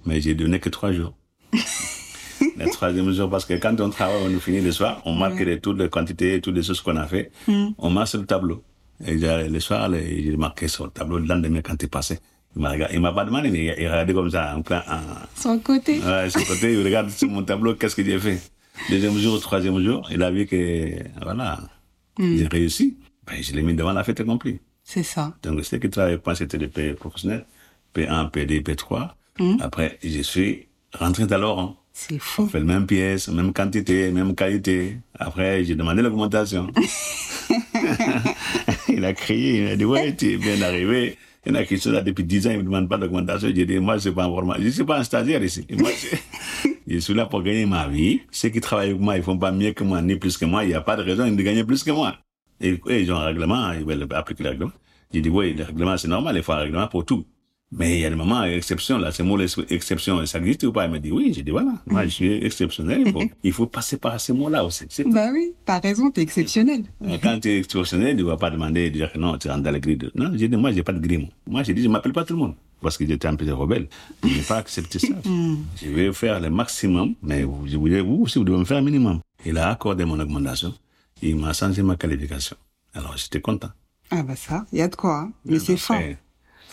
Mais 0.06 0.22
j'ai 0.22 0.36
donné 0.36 0.60
que 0.60 0.70
3 0.70 0.92
jours. 0.92 1.14
le 2.58 2.70
troisième 2.72 3.12
jour, 3.12 3.30
parce 3.30 3.46
que 3.46 3.54
quand 3.56 3.80
on 3.82 3.90
travaille, 3.90 4.36
on 4.36 4.40
finit 4.40 4.62
le 4.62 4.72
soir, 4.72 5.02
on 5.06 5.14
marque 5.14 5.40
les, 5.40 5.60
toutes 5.60 5.80
les 5.80 5.90
quantités, 5.90 6.42
toutes 6.42 6.56
les 6.56 6.64
choses 6.64 6.82
qu'on 6.82 6.96
a 6.98 7.06
fait, 7.08 7.32
on 7.78 7.90
marque 7.90 8.08
sur 8.10 8.20
le 8.20 8.26
tableau. 8.26 8.64
Et 9.06 9.16
le 9.16 9.60
soir, 9.60 9.90
j'ai 9.94 10.36
marqué 10.38 10.68
sur 10.68 10.86
le 10.86 10.92
tableau 10.92 11.20
le 11.20 11.26
lendemain 11.28 11.62
quand 11.62 11.82
il 11.82 11.90
passait. 11.90 12.20
Il 12.56 12.62
m'a 12.64 12.72
regardé- 12.72 12.96
il 12.96 13.02
m'a 13.02 13.12
pas 13.12 13.26
demandé, 13.26 13.52
mais 13.52 13.66
il, 13.66 13.84
il 13.84 13.88
regardait 13.88 14.14
comme 14.14 14.32
ça, 14.32 14.56
en 14.58 14.62
plein, 14.64 14.84
en, 14.90 15.54
le 15.54 15.60
côté. 15.60 16.00
Ouais, 16.00 16.26
le 16.26 16.48
côté, 16.48 16.74
il 16.74 16.84
regarde 16.84 17.10
sur 17.12 17.30
mon 17.30 17.44
tableau, 17.44 17.76
qu'est-ce 17.76 17.96
que 17.96 18.04
j'ai 18.04 18.18
fait? 18.18 18.42
Deuxième 18.90 19.16
jour, 19.18 19.40
troisième 19.40 19.80
jour, 19.84 20.08
il 20.12 20.22
a 20.24 20.32
vu 20.32 20.46
que, 20.48 20.90
voilà, 21.22 21.60
j'ai 22.20 22.48
réussi. 22.48 22.98
Ben, 23.28 23.36
je 23.44 23.54
l'ai 23.54 23.62
mis 23.62 23.74
devant 23.76 23.92
la 23.94 24.04
fête 24.04 24.20
accomplie. 24.22 24.60
C'est 24.84 25.04
ça. 25.04 25.34
Donc, 25.44 25.64
ceux 25.66 25.78
qui 25.78 25.90
travaillaient 25.90 26.18
pas, 26.18 26.34
c'était 26.34 26.58
des 26.58 26.68
P 26.70 26.94
professionnels. 26.94 27.46
P1, 27.94 28.32
P2, 28.32 28.64
P3. 28.64 29.10
Après, 29.60 30.00
je 30.04 30.22
suis 30.22 30.68
rentré 30.94 31.28
dans 31.28 31.38
l'or. 31.38 31.76
C'est 32.00 32.16
On 32.16 32.20
fou. 32.20 32.48
fait 32.48 32.60
la 32.60 32.66
même 32.66 32.86
pièce, 32.86 33.28
même 33.28 33.52
quantité, 33.54 34.12
même 34.12 34.36
qualité. 34.36 34.98
Après, 35.18 35.64
j'ai 35.64 35.74
demandé 35.74 36.04
l'augmentation. 36.04 36.68
il 38.88 39.04
a 39.04 39.14
crié, 39.14 39.64
il 39.64 39.68
a 39.70 39.76
dit, 39.76 39.84
ouais, 39.84 40.16
tu 40.16 40.34
es 40.34 40.38
bien 40.38 40.62
arrivé. 40.62 41.18
Il 41.44 41.52
y 41.52 41.56
en 41.56 41.60
a 41.60 41.66
qui 41.66 41.80
sont 41.80 41.90
là 41.92 42.02
depuis 42.02 42.24
10 42.24 42.46
ans, 42.48 42.52
ils 42.52 42.58
ne 42.58 42.62
me 42.62 42.66
demandent 42.66 42.88
pas 42.88 43.00
d'augmentation. 43.00 43.50
J'ai 43.54 43.66
dit, 43.66 43.80
moi, 43.80 44.00
c'est 44.00 44.12
pas 44.12 44.26
un. 44.26 44.54
Je 44.60 44.66
ne 44.66 44.70
suis 44.70 44.84
pas 44.84 45.00
un 45.00 45.04
stagiaire 45.04 45.44
ici. 45.44 45.66
Moi, 45.72 45.90
je, 46.00 46.70
Je 46.88 47.00
suis 47.00 47.16
là 47.16 47.26
pour 47.26 47.42
gagner 47.42 47.66
ma 47.66 47.88
vie. 47.88 48.22
Ceux 48.30 48.50
qui 48.50 48.62
travaillent 48.62 48.92
avec 48.92 49.02
moi, 49.02 49.18
ils 49.18 49.24
font 49.24 49.40
pas 49.40 49.52
mieux 49.52 49.72
que 49.74 49.84
moi, 49.84 50.00
ni 50.04 50.18
plus 50.18 50.38
que 50.38 50.46
moi. 50.46 50.64
Il 50.66 50.68
n'y 50.68 50.76
a 50.76 50.82
pas 50.82 50.98
de 50.98 51.02
raison 51.02 51.28
de 51.28 51.42
gagner 51.42 51.64
plus 51.64 51.84
que 51.84 51.90
moi. 51.92 52.16
Et, 52.62 52.80
et 52.90 53.02
ils 53.02 53.12
ont 53.12 53.18
un 53.18 53.26
règlement, 53.26 53.72
ils 53.72 53.84
veulent 53.84 54.08
appliquer 54.14 54.44
le 54.44 54.50
règlement. 54.52 54.72
J'ai 55.12 55.22
dit, 55.22 55.30
oui, 55.30 55.56
le 55.56 55.64
règlement, 55.64 55.98
c'est 55.98 56.08
normal, 56.08 56.36
il 56.38 56.44
faut 56.44 56.52
un 56.54 56.58
règlement 56.58 56.88
pour 56.88 57.06
tout. 57.06 57.26
Mais 57.72 57.98
il 57.98 58.02
y 58.02 58.06
a 58.06 58.10
des 58.10 58.16
moments, 58.16 58.44
exception, 58.44 58.98
là, 58.98 59.12
c'est 59.12 59.24
mot 59.24 59.38
exception, 59.70 60.26
ça 60.26 60.40
existe 60.40 60.64
ou 60.64 60.72
pas? 60.72 60.86
Elle 60.86 60.92
m'a 60.92 61.00
dit, 61.00 61.12
oui, 61.12 61.34
j'ai 61.36 61.44
dit, 61.44 61.52
voilà, 61.52 61.74
moi, 61.86 62.06
je 62.06 62.10
suis 62.10 62.34
exceptionnel, 62.46 63.04
il 63.06 63.12
faut, 63.12 63.24
il 63.44 63.52
faut 63.52 63.68
passer 63.68 63.98
par 63.98 64.18
ces 64.22 64.32
mots-là 64.32 64.64
aussi. 64.64 64.86
Bah 65.08 65.30
oui, 65.34 65.54
t'as 65.66 65.80
raison, 65.80 66.10
t'es 66.10 66.22
exceptionnel. 66.22 66.84
Quand 67.22 67.40
tu 67.42 67.50
es 67.50 67.58
exceptionnel, 67.60 68.16
tu 68.16 68.24
ne 68.24 68.28
vas 68.30 68.38
pas 68.38 68.52
demander, 68.52 68.90
dire 68.90 69.12
que 69.12 69.18
non, 69.18 69.38
tu 69.38 69.50
rentres 69.50 69.64
dans 69.64 69.72
la 69.72 69.80
grille 69.80 69.98
de... 69.98 70.10
Non, 70.16 70.32
j'ai 70.34 70.48
dit, 70.48 70.56
moi, 70.56 70.72
j'ai 70.72 70.84
pas 70.84 70.94
de 70.94 71.00
grille, 71.00 71.30
moi. 71.46 71.62
J'ai 71.64 71.74
dit, 71.74 71.84
je 71.84 71.90
m'appelle 71.90 72.14
pas 72.14 72.24
tout 72.24 72.34
le 72.34 72.40
monde. 72.40 72.56
Parce 72.82 72.98
que 72.98 73.06
j'étais 73.06 73.28
un 73.28 73.36
peu 73.36 73.52
rebelle. 73.52 73.90
Je 74.24 74.30
n'ai 74.30 74.42
pas 74.42 74.58
accepté 74.58 75.00
ça. 75.00 75.08
je 75.82 75.90
vais 75.90 76.14
faire 76.14 76.40
le 76.40 76.50
maximum, 76.50 77.16
mais 77.22 77.44
vous, 77.44 77.66
vous 77.66 78.24
aussi, 78.24 78.38
vous 78.38 78.46
devez 78.46 78.60
me 78.60 78.66
faire 78.66 78.78
un 78.78 78.82
minimum. 78.82 79.20
Il 79.46 79.58
a 79.58 79.70
accordé 79.70 80.06
mon 80.06 80.20
augmentation. 80.20 80.74
Il 81.22 81.36
m'a 81.36 81.52
changé 81.54 81.82
ma 81.82 81.96
qualification. 81.98 82.56
Alors, 82.94 83.18
j'étais 83.18 83.42
content. 83.42 83.72
Ah, 84.10 84.24
bah 84.24 84.36
ça, 84.38 84.66
il 84.72 84.80
y 84.80 84.82
a 84.82 84.88
de 84.88 84.96
quoi, 84.96 85.20
hein. 85.20 85.32
Mais 85.44 85.60
c'est 85.60 85.76
fort. 85.76 85.98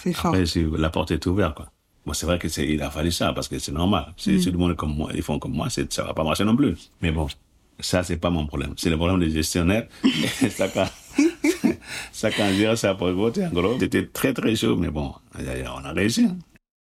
C'est 0.05 0.13
fort. 0.13 0.35
Après, 0.35 0.45
la 0.79 0.91
porte 0.91 1.11
est 1.11 1.27
ouverte, 1.27 1.57
quoi. 1.57 1.67
Bon, 2.07 2.13
c'est 2.13 2.27
vrai 2.27 2.39
que 2.39 2.49
c'est, 2.49 2.69
il 2.69 2.83
a 2.83 2.91
fallu 2.91 3.11
ça, 3.11 3.33
parce 3.33 3.49
que 3.49 3.59
c'est 3.59 3.73
normal. 3.73 4.13
Si 4.19 4.39
tout 4.39 4.53
le 4.53 4.59
monde 4.59 4.77
comme 4.77 4.95
moi, 4.95 5.11
ils 5.15 5.23
font 5.23 5.39
comme 5.39 5.53
moi, 5.53 5.71
c'est, 5.71 5.91
ça 5.91 6.05
va 6.05 6.13
pas 6.13 6.23
marcher 6.23 6.45
non 6.45 6.55
plus. 6.55 6.91
Mais 7.01 7.11
bon, 7.11 7.27
ça, 7.81 8.03
c'est 8.03 8.19
pas 8.19 8.29
mon 8.29 8.47
problème. 8.47 8.75
C'est 8.77 8.91
le 8.91 8.97
problème 8.99 9.19
des 9.21 9.31
gestionnaires. 9.31 9.89
ça, 10.51 10.69
quand, 10.69 10.87
ça, 12.13 12.31
quand 12.31 12.51
je 12.53 12.77
ça 12.77 12.95
pour 12.95 13.11
voter, 13.13 13.47
en 13.47 13.51
gros, 13.51 13.79
c'était 13.81 14.07
très, 14.07 14.35
très 14.35 14.55
chaud, 14.55 14.77
mais 14.77 14.91
bon, 14.91 15.15
on 15.35 15.85
a 15.85 15.93
réussi. 15.93 16.27
Hein. 16.27 16.37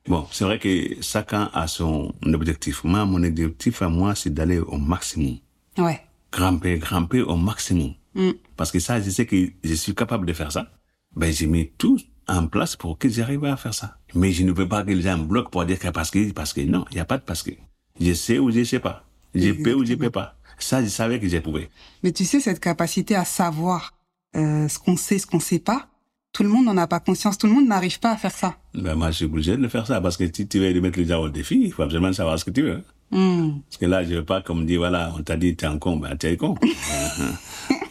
Bon, 0.08 0.28
c'est 0.32 0.46
vrai 0.46 0.60
que 0.60 1.02
chacun 1.02 1.50
a 1.54 1.68
son 1.68 2.14
objectif. 2.24 2.84
Moi, 2.84 3.04
mon 3.06 3.24
objectif 3.24 3.82
à 3.82 3.90
moi, 3.90 4.14
c'est 4.14 4.34
d'aller 4.34 4.60
au 4.60 4.78
maximum. 4.78 5.38
Ouais. 5.80 6.00
Grimper, 6.32 6.78
grimper 6.78 7.22
au 7.24 7.36
maximum. 7.36 7.94
Mm. 8.14 8.32
Parce 8.56 8.72
que 8.72 8.80
ça, 8.80 9.02
je 9.02 9.10
sais 9.10 9.26
que 9.26 9.36
je 9.64 9.74
suis 9.74 9.96
capable 9.96 10.28
de 10.28 10.34
faire 10.34 10.52
ça. 10.52 10.68
Ben, 11.16 11.34
j'ai 11.34 11.48
mis 11.48 11.72
tout 11.78 11.98
en 12.28 12.48
place 12.48 12.76
pour 12.76 12.98
que 12.98 13.10
j'arrive 13.10 13.46
à 13.46 13.58
faire 13.58 13.74
ça. 13.74 13.98
Mais 14.14 14.32
je 14.32 14.44
ne 14.44 14.52
peux 14.52 14.68
pas 14.68 14.84
les 14.84 15.02
gens 15.02 15.18
me 15.18 15.26
bloquent 15.26 15.50
pour 15.50 15.66
dire 15.66 15.80
que 15.80 15.90
parce 15.90 16.12
que, 16.12 16.32
parce 16.32 16.54
que 16.54 16.62
non, 16.62 16.86
il 16.92 16.96
n'y 16.96 17.00
a 17.00 17.06
pas 17.06 17.18
de 17.18 17.24
parce 17.24 17.44
que. 17.44 17.52
Je 18.00 18.14
sais 18.14 18.40
ou 18.40 18.52
je 18.52 18.64
sais 18.64 18.80
pas. 18.80 19.04
Je 19.34 19.52
peux 19.52 19.74
ou 19.74 19.86
je 19.86 19.94
peux 19.94 20.10
pas. 20.10 20.36
Ça, 20.60 20.84
je 20.84 20.90
savais 20.90 21.20
que 21.20 21.28
j'ai 21.28 21.42
pouvais. 21.42 21.70
Mais 22.04 22.12
tu 22.12 22.26
sais, 22.26 22.40
cette 22.40 22.60
capacité 22.60 23.16
à 23.16 23.26
savoir 23.26 23.94
euh, 24.36 24.68
ce 24.68 24.80
qu'on 24.80 24.98
sait, 24.98 25.20
ce 25.20 25.28
qu'on 25.28 25.40
sait 25.40 25.60
pas, 25.60 25.88
tout 26.34 26.44
le 26.44 26.50
monde 26.50 26.66
n'en 26.66 26.78
a 26.78 26.88
pas 26.88 27.00
conscience. 27.00 27.38
Tout 27.38 27.48
le 27.48 27.54
monde 27.54 27.68
n'arrive 27.68 28.00
pas 28.00 28.12
à 28.12 28.18
faire 28.18 28.32
ça. 28.32 28.58
Ben, 28.74 28.96
moi, 28.96 29.12
je 29.12 29.18
suis 29.18 29.26
obligé 29.26 29.58
de 29.58 29.68
faire 29.68 29.88
ça 29.88 30.02
parce 30.02 30.18
que 30.18 30.26
si 30.32 30.48
tu 30.48 30.60
veux 30.60 30.82
mettre 30.82 31.00
les 31.00 31.06
gens 31.06 31.22
au 31.22 31.30
défi, 31.30 31.62
il 31.64 31.72
faut 31.72 31.84
absolument 31.84 32.14
savoir 32.14 32.38
ce 32.38 32.46
que 32.46 32.52
tu 32.52 32.64
veux. 32.64 32.84
Hmm. 33.12 33.60
Parce 33.70 33.78
que 33.78 33.86
là, 33.86 34.04
je 34.04 34.16
veux 34.16 34.26
pas 34.26 34.42
comme 34.42 34.66
dire, 34.66 34.80
voilà, 34.80 35.14
on 35.18 35.24
t'a 35.24 35.38
dit, 35.38 35.56
t'es 35.56 35.66
un 35.66 35.78
con, 35.78 35.98
ben, 35.98 36.16
t'es 36.16 36.32
un 36.32 36.36
con. 36.36 36.56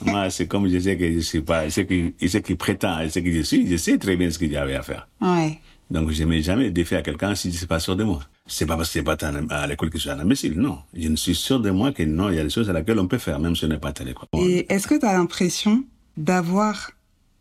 Moi, 0.04 0.30
c'est 0.30 0.46
comme 0.46 0.68
je 0.68 0.78
sais 0.78 0.96
que 0.96 1.12
je 1.12 1.20
suis 1.20 1.40
pas, 1.40 1.68
ce 1.70 1.80
qui, 1.80 2.14
ce 2.26 2.38
qui 2.38 2.54
prétend, 2.54 2.98
ce 3.08 3.18
que 3.18 3.32
je 3.32 3.42
suis, 3.42 3.68
je 3.68 3.76
sais 3.76 3.98
très 3.98 4.16
bien 4.16 4.30
ce 4.30 4.38
que 4.38 4.50
j'avais 4.50 4.74
à 4.74 4.82
faire. 4.82 5.08
Ouais. 5.20 5.58
Donc, 5.90 6.10
je 6.10 6.24
n'ai 6.24 6.42
jamais 6.42 6.70
défait 6.70 6.96
à 6.96 7.02
quelqu'un 7.02 7.34
si 7.34 7.52
je 7.52 7.58
suis 7.58 7.66
pas 7.66 7.78
sûr 7.78 7.96
de 7.96 8.04
moi. 8.04 8.20
C'est 8.46 8.66
pas 8.66 8.76
parce 8.76 8.88
que 8.88 8.94
c'est 8.94 9.02
pas 9.02 9.16
à 9.50 9.66
l'école 9.66 9.90
que 9.90 9.98
je 9.98 10.02
suis 10.02 10.10
un 10.10 10.18
imbécile, 10.18 10.54
non. 10.58 10.78
Je 10.94 11.08
ne 11.08 11.16
suis 11.16 11.34
sûr 11.34 11.60
de 11.60 11.70
moi 11.70 11.92
que 11.92 12.02
non, 12.02 12.28
il 12.28 12.36
y 12.36 12.38
a 12.38 12.44
des 12.44 12.50
choses 12.50 12.68
à 12.68 12.72
laquelle 12.72 12.98
on 12.98 13.06
peut 13.06 13.18
faire, 13.18 13.38
même 13.38 13.54
si 13.54 13.64
on 13.64 13.68
n'est 13.68 13.78
pas 13.78 13.92
à 13.98 14.04
l'école. 14.04 14.26
Et 14.34 14.66
est-ce 14.72 14.86
que 14.86 14.98
tu 14.98 15.06
as 15.06 15.12
l'impression 15.12 15.84
d'avoir 16.16 16.90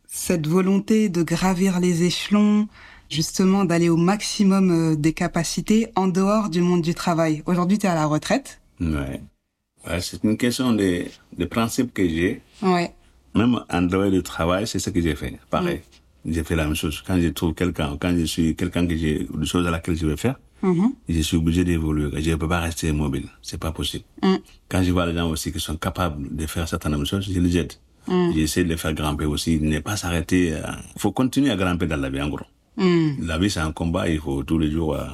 cette 0.08 0.48
volonté 0.48 1.10
de 1.10 1.24
gravir 1.24 1.80
les 1.80 2.04
échelons, 2.04 2.68
justement 3.10 3.66
d'aller 3.66 3.90
au 3.90 3.98
maximum 3.98 4.72
euh, 4.72 4.96
des 4.96 5.14
capacités 5.14 5.88
en 5.96 6.08
dehors 6.08 6.50
du 6.50 6.62
monde 6.62 6.82
du 6.82 6.94
travail? 6.94 7.42
Aujourd'hui, 7.48 7.80
tu 7.80 7.88
es 7.88 7.90
à 7.90 7.96
la 7.96 8.06
retraite. 8.06 8.62
Ouais 8.80 9.22
c'est 10.00 10.24
une 10.24 10.38
question 10.38 10.74
de, 10.74 11.06
de 11.38 11.46
principe 11.46 11.94
que 11.94 12.08
j'ai. 12.08 12.42
Ouais. 12.62 12.94
Même 13.36 13.60
en 13.70 13.82
dehors 13.82 14.10
du 14.10 14.24
travail, 14.24 14.66
c'est 14.66 14.80
ce 14.80 14.90
que 14.90 15.02
j'ai 15.02 15.16
fait. 15.16 15.38
Pareil. 15.50 15.82
Mm. 16.26 16.32
J'ai 16.32 16.44
fait 16.44 16.56
la 16.56 16.66
même 16.66 16.76
chose. 16.76 17.04
Quand 17.06 17.20
je 17.20 17.28
trouve 17.28 17.54
quelqu'un, 17.54 17.98
quand 18.00 18.16
je 18.18 18.24
suis 18.24 18.56
quelqu'un 18.56 18.88
que 18.88 18.96
j'ai, 18.96 19.28
des 19.32 19.46
choses 19.46 19.68
à 19.68 19.72
laquelle 19.72 19.96
je 19.98 20.06
veux 20.08 20.16
faire, 20.16 20.40
mm-hmm. 20.64 20.92
je 21.10 21.22
suis 21.22 21.38
obligé 21.38 21.64
d'évoluer. 21.64 22.10
Je 22.22 22.32
ne 22.32 22.36
peux 22.36 22.48
pas 22.48 22.62
rester 22.62 22.88
immobile. 22.88 23.28
C'est 23.42 23.60
pas 23.60 23.72
possible. 23.72 24.06
Mm. 24.24 24.36
Quand 24.70 24.82
je 24.82 24.92
vois 24.92 25.06
les 25.06 25.14
gens 25.14 25.30
aussi 25.30 25.52
qui 25.52 25.60
sont 25.60 25.76
capables 25.76 26.36
de 26.36 26.48
faire 26.48 26.68
certaines 26.68 27.06
choses, 27.06 27.30
je 27.30 27.40
les 27.40 27.58
aide. 27.58 27.74
Mm. 28.08 28.32
J'essaie 28.34 28.64
de 28.64 28.70
les 28.70 28.78
faire 28.78 28.94
grimper 28.94 29.26
aussi, 29.26 29.60
ne 29.60 29.80
pas 29.80 29.98
s'arrêter. 29.98 30.48
Il 30.48 30.54
euh, 30.54 30.72
faut 30.98 31.12
continuer 31.12 31.52
à 31.52 31.56
grimper 31.58 31.88
dans 31.88 31.98
la 31.98 32.10
vie, 32.10 32.22
en 32.22 32.30
gros. 32.30 32.46
La 32.78 33.38
vie, 33.38 33.50
c'est 33.50 33.60
un 33.60 33.72
combat. 33.72 34.10
Il 34.10 34.20
faut 34.20 34.44
tous 34.44 34.58
les 34.58 34.72
jours, 34.72 34.96
euh, 34.96 35.06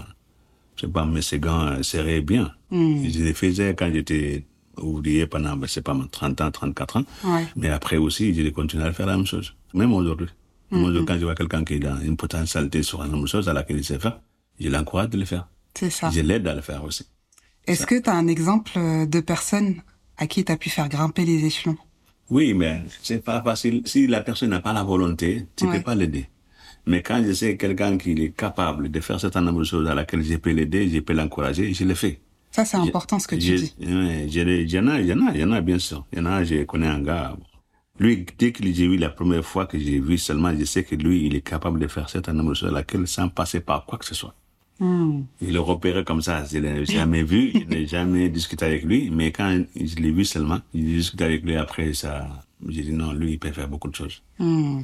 je 0.75 0.81
sais 0.81 0.91
pas, 0.91 1.05
mes 1.05 1.21
ses 1.21 1.39
gants 1.39 1.67
euh, 1.67 1.83
serrer 1.83 2.21
bien. 2.21 2.51
Je 2.71 3.23
les 3.23 3.33
faisais 3.33 3.75
quand 3.75 3.91
j'étais 3.91 4.45
ouvrier 4.77 5.27
pendant, 5.27 5.55
ben, 5.57 5.67
c'est 5.67 5.81
pas 5.81 5.95
30 6.11 6.41
ans, 6.41 6.51
34 6.51 6.97
ans. 6.97 7.03
Mais 7.55 7.69
après 7.69 7.97
aussi, 7.97 8.33
j'ai 8.33 8.51
continué 8.51 8.83
à 8.83 8.93
faire 8.93 9.07
la 9.07 9.17
même 9.17 9.25
chose. 9.25 9.53
Même 9.73 9.93
aujourd'hui. 9.93 10.27
Mm 10.71 11.05
quand 11.05 11.19
je 11.19 11.25
vois 11.25 11.35
quelqu'un 11.35 11.65
qui 11.65 11.73
est 11.73 11.79
dans 11.79 11.99
une 11.99 12.15
potentialité 12.15 12.81
sur 12.81 13.05
même 13.05 13.27
chose 13.27 13.49
à 13.49 13.53
laquelle 13.53 13.77
il 13.77 13.83
sait 13.83 13.99
faire, 13.99 14.21
je 14.57 14.69
l'encourage 14.69 15.09
de 15.09 15.17
le 15.17 15.25
faire. 15.25 15.47
C'est 15.77 15.89
ça. 15.89 16.09
Je 16.09 16.21
l'aide 16.21 16.47
à 16.47 16.55
le 16.55 16.61
faire 16.61 16.83
aussi. 16.83 17.05
Est-ce 17.67 17.85
que 17.85 17.99
tu 17.99 18.09
as 18.09 18.15
un 18.15 18.27
exemple 18.27 18.71
euh, 18.77 19.05
de 19.05 19.19
personne 19.19 19.81
à 20.17 20.27
qui 20.27 20.43
tu 20.43 20.51
as 20.51 20.57
pu 20.57 20.69
faire 20.69 20.89
grimper 20.89 21.25
les 21.25 21.45
échelons? 21.45 21.77
Oui, 22.29 22.53
mais 22.53 22.81
c'est 23.01 23.23
pas 23.23 23.41
facile. 23.41 23.81
Si 23.85 24.07
la 24.07 24.21
personne 24.21 24.51
n'a 24.51 24.61
pas 24.61 24.73
la 24.73 24.83
volonté, 24.83 25.45
tu 25.55 25.65
ne 25.65 25.73
peux 25.73 25.81
pas 25.81 25.95
l'aider. 25.95 26.27
Mais 26.85 27.01
quand 27.03 27.21
je 27.23 27.33
sais 27.33 27.57
quelqu'un 27.57 27.97
qui 27.97 28.11
est 28.11 28.35
capable 28.35 28.89
de 28.89 28.99
faire 29.01 29.19
certain 29.19 29.41
nombre 29.41 29.59
de 29.59 29.65
choses 29.65 29.87
à 29.87 29.93
laquelle 29.93 30.23
je 30.23 30.35
peux 30.37 30.51
l'aider, 30.51 30.89
je 30.89 30.99
peux 30.99 31.13
l'encourager, 31.13 31.73
je 31.73 31.83
le 31.83 31.93
fais. 31.93 32.19
Ça, 32.51 32.65
c'est 32.65 32.77
important 32.77 33.17
ce 33.17 33.27
que 33.27 33.35
tu 33.35 33.55
dis. 33.55 33.73
Il 33.79 33.89
y 33.89 34.79
en 34.79 34.87
a, 34.87 34.99
il 34.99 35.09
y 35.09 35.13
en 35.13 35.25
a, 35.25 35.31
il 35.31 35.39
y 35.39 35.43
en 35.43 35.51
a, 35.51 35.61
bien 35.61 35.79
sûr. 35.79 36.05
Il 36.11 36.19
y 36.19 36.21
en 36.21 36.25
a, 36.25 36.43
je 36.43 36.63
connais 36.63 36.87
un 36.87 37.01
gars. 37.01 37.35
Lui, 37.99 38.25
dès 38.37 38.51
que 38.51 38.63
j'ai 38.63 38.87
vu 38.87 38.97
la 38.97 39.09
première 39.09 39.45
fois 39.45 39.67
que 39.67 39.77
j'ai 39.79 39.99
vu 39.99 40.17
seulement, 40.17 40.51
je 40.57 40.65
sais 40.65 40.83
que 40.83 40.95
lui, 40.95 41.25
il 41.27 41.35
est 41.35 41.41
capable 41.41 41.79
de 41.79 41.87
faire 41.87 42.09
certaines 42.09 42.41
choses 42.53 42.69
à 42.69 42.71
laquelle 42.71 43.07
sans 43.07 43.29
passer 43.29 43.61
par 43.61 43.85
quoi 43.85 43.99
que 43.99 44.05
ce 44.05 44.15
soit. 44.15 44.33
Hmm. 44.79 45.21
Il 45.39 45.53
le 45.53 45.59
repérait 45.59 46.03
comme 46.03 46.21
ça. 46.21 46.43
Je 46.43 46.57
l'ai 46.57 46.85
jamais 46.85 47.23
vu, 47.23 47.51
je 47.53 47.65
n'ai 47.65 47.85
jamais 47.85 48.29
discuté 48.29 48.65
avec 48.65 48.83
lui, 48.83 49.11
mais 49.11 49.31
quand 49.31 49.63
je 49.75 49.95
l'ai 49.95 50.11
vu 50.11 50.25
seulement, 50.25 50.59
j'ai 50.73 50.81
discuté 50.81 51.23
avec 51.23 51.43
lui 51.43 51.55
après 51.55 51.93
ça. 51.93 52.27
J'ai 52.67 52.81
dit 52.81 52.91
non, 52.93 53.13
lui, 53.13 53.33
il 53.33 53.39
peut 53.39 53.51
faire 53.51 53.67
beaucoup 53.67 53.89
de 53.89 53.95
choses. 53.95 54.23
Hmm. 54.39 54.81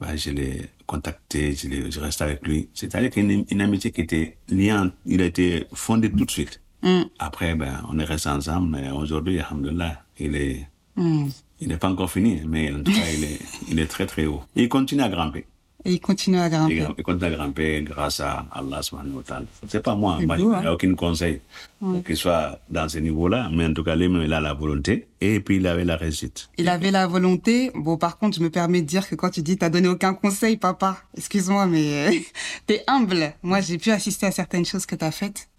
Bah, 0.00 0.16
je 0.16 0.30
l'ai 0.30 0.68
contacté, 0.86 1.52
je, 1.54 1.90
je 1.90 2.00
reste 2.00 2.22
avec 2.22 2.46
lui. 2.46 2.68
C'est-à-dire 2.72 3.10
qu'une 3.10 3.44
une 3.50 3.60
amitié 3.60 3.90
qui 3.90 4.02
était 4.02 4.36
liante, 4.48 4.92
il 5.04 5.20
a 5.20 5.26
été 5.26 5.66
fondé 5.74 6.10
tout 6.10 6.24
de 6.24 6.30
suite. 6.30 6.60
Mm. 6.82 7.02
Après, 7.18 7.54
ben, 7.54 7.82
on 7.90 7.98
est 7.98 8.04
resté 8.04 8.28
ensemble, 8.28 8.70
mais 8.70 8.90
aujourd'hui, 8.90 9.40
alhamdoulilah, 9.40 10.02
il 10.18 10.36
est, 10.36 10.66
mm. 10.96 11.26
il 11.60 11.68
n'est 11.68 11.76
pas 11.76 11.90
encore 11.90 12.10
fini, 12.10 12.42
mais 12.46 12.72
en 12.72 12.82
tout 12.82 12.92
cas, 12.92 13.06
il 13.14 13.24
est, 13.24 13.38
il 13.68 13.78
est 13.78 13.86
très 13.86 14.06
très 14.06 14.26
haut. 14.26 14.42
il 14.56 14.68
continue 14.68 15.02
à 15.02 15.08
grimper. 15.08 15.46
Et 15.84 15.92
il 15.94 16.00
continue 16.00 16.38
à 16.38 16.50
grimper. 16.50 16.86
Il, 16.98 17.02
continue 17.02 17.24
à 17.24 17.30
grimper 17.30 17.82
grâce 17.82 18.20
à 18.20 18.44
Allah 18.52 18.82
subhanahu 18.82 19.14
wa 19.16 19.22
ta'ala. 19.22 19.46
C'est 19.66 19.82
pas 19.82 19.94
moi, 19.94 20.18
moi 20.26 20.36
il 20.38 20.46
n'y 20.46 20.54
a 20.54 20.58
hein. 20.58 20.72
aucun 20.72 20.94
conseil 20.94 21.40
mm. 21.80 22.02
qu'il 22.02 22.16
soit 22.18 22.58
dans 22.68 22.86
ce 22.86 22.98
niveau-là, 22.98 23.48
mais 23.50 23.64
en 23.64 23.72
tout 23.72 23.82
cas, 23.82 23.96
lui 23.96 24.04
il 24.04 24.32
a 24.32 24.40
la 24.40 24.52
volonté 24.52 25.08
et 25.22 25.40
puis 25.40 25.56
il 25.56 25.66
avait 25.66 25.86
la 25.86 25.96
réussite. 25.96 26.50
Il 26.58 26.68
avait 26.68 26.90
la 26.90 27.06
volonté. 27.06 27.70
Bon, 27.74 27.96
par 27.96 28.18
contre, 28.18 28.36
je 28.36 28.42
me 28.42 28.50
permets 28.50 28.82
de 28.82 28.86
dire 28.86 29.08
que 29.08 29.14
quand 29.14 29.30
tu 29.30 29.40
dis 29.42 29.56
t'as 29.56 29.70
donné 29.70 29.88
aucun 29.88 30.12
conseil, 30.12 30.58
papa, 30.58 30.98
excuse-moi, 31.16 31.66
mais 31.66 32.10
tu 32.10 32.26
t'es 32.66 32.82
humble. 32.86 33.32
Moi, 33.42 33.60
j'ai 33.60 33.78
pu 33.78 33.90
assister 33.90 34.26
à 34.26 34.32
certaines 34.32 34.66
choses 34.66 34.84
que 34.84 34.96
t'as 34.96 35.10
faites 35.10 35.49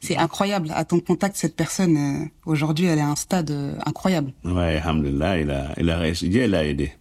c'est 0.00 0.16
incroyable. 0.16 0.72
À 0.74 0.84
ton 0.84 0.98
contact, 1.00 1.36
cette 1.36 1.54
personne, 1.54 1.96
euh, 1.96 2.24
aujourd'hui, 2.46 2.86
elle 2.86 2.98
est 2.98 3.02
à 3.02 3.08
un 3.08 3.16
stade 3.16 3.50
euh, 3.50 3.74
incroyable. 3.84 4.32
Ouais, 4.44 4.80
alhamdulillah, 4.82 5.38
il 5.38 5.50
a, 5.50 5.74
il 5.78 5.90
a 5.90 5.98
réussi. 5.98 6.26
il 6.26 6.54
a 6.54 6.64
aidé. 6.64 6.92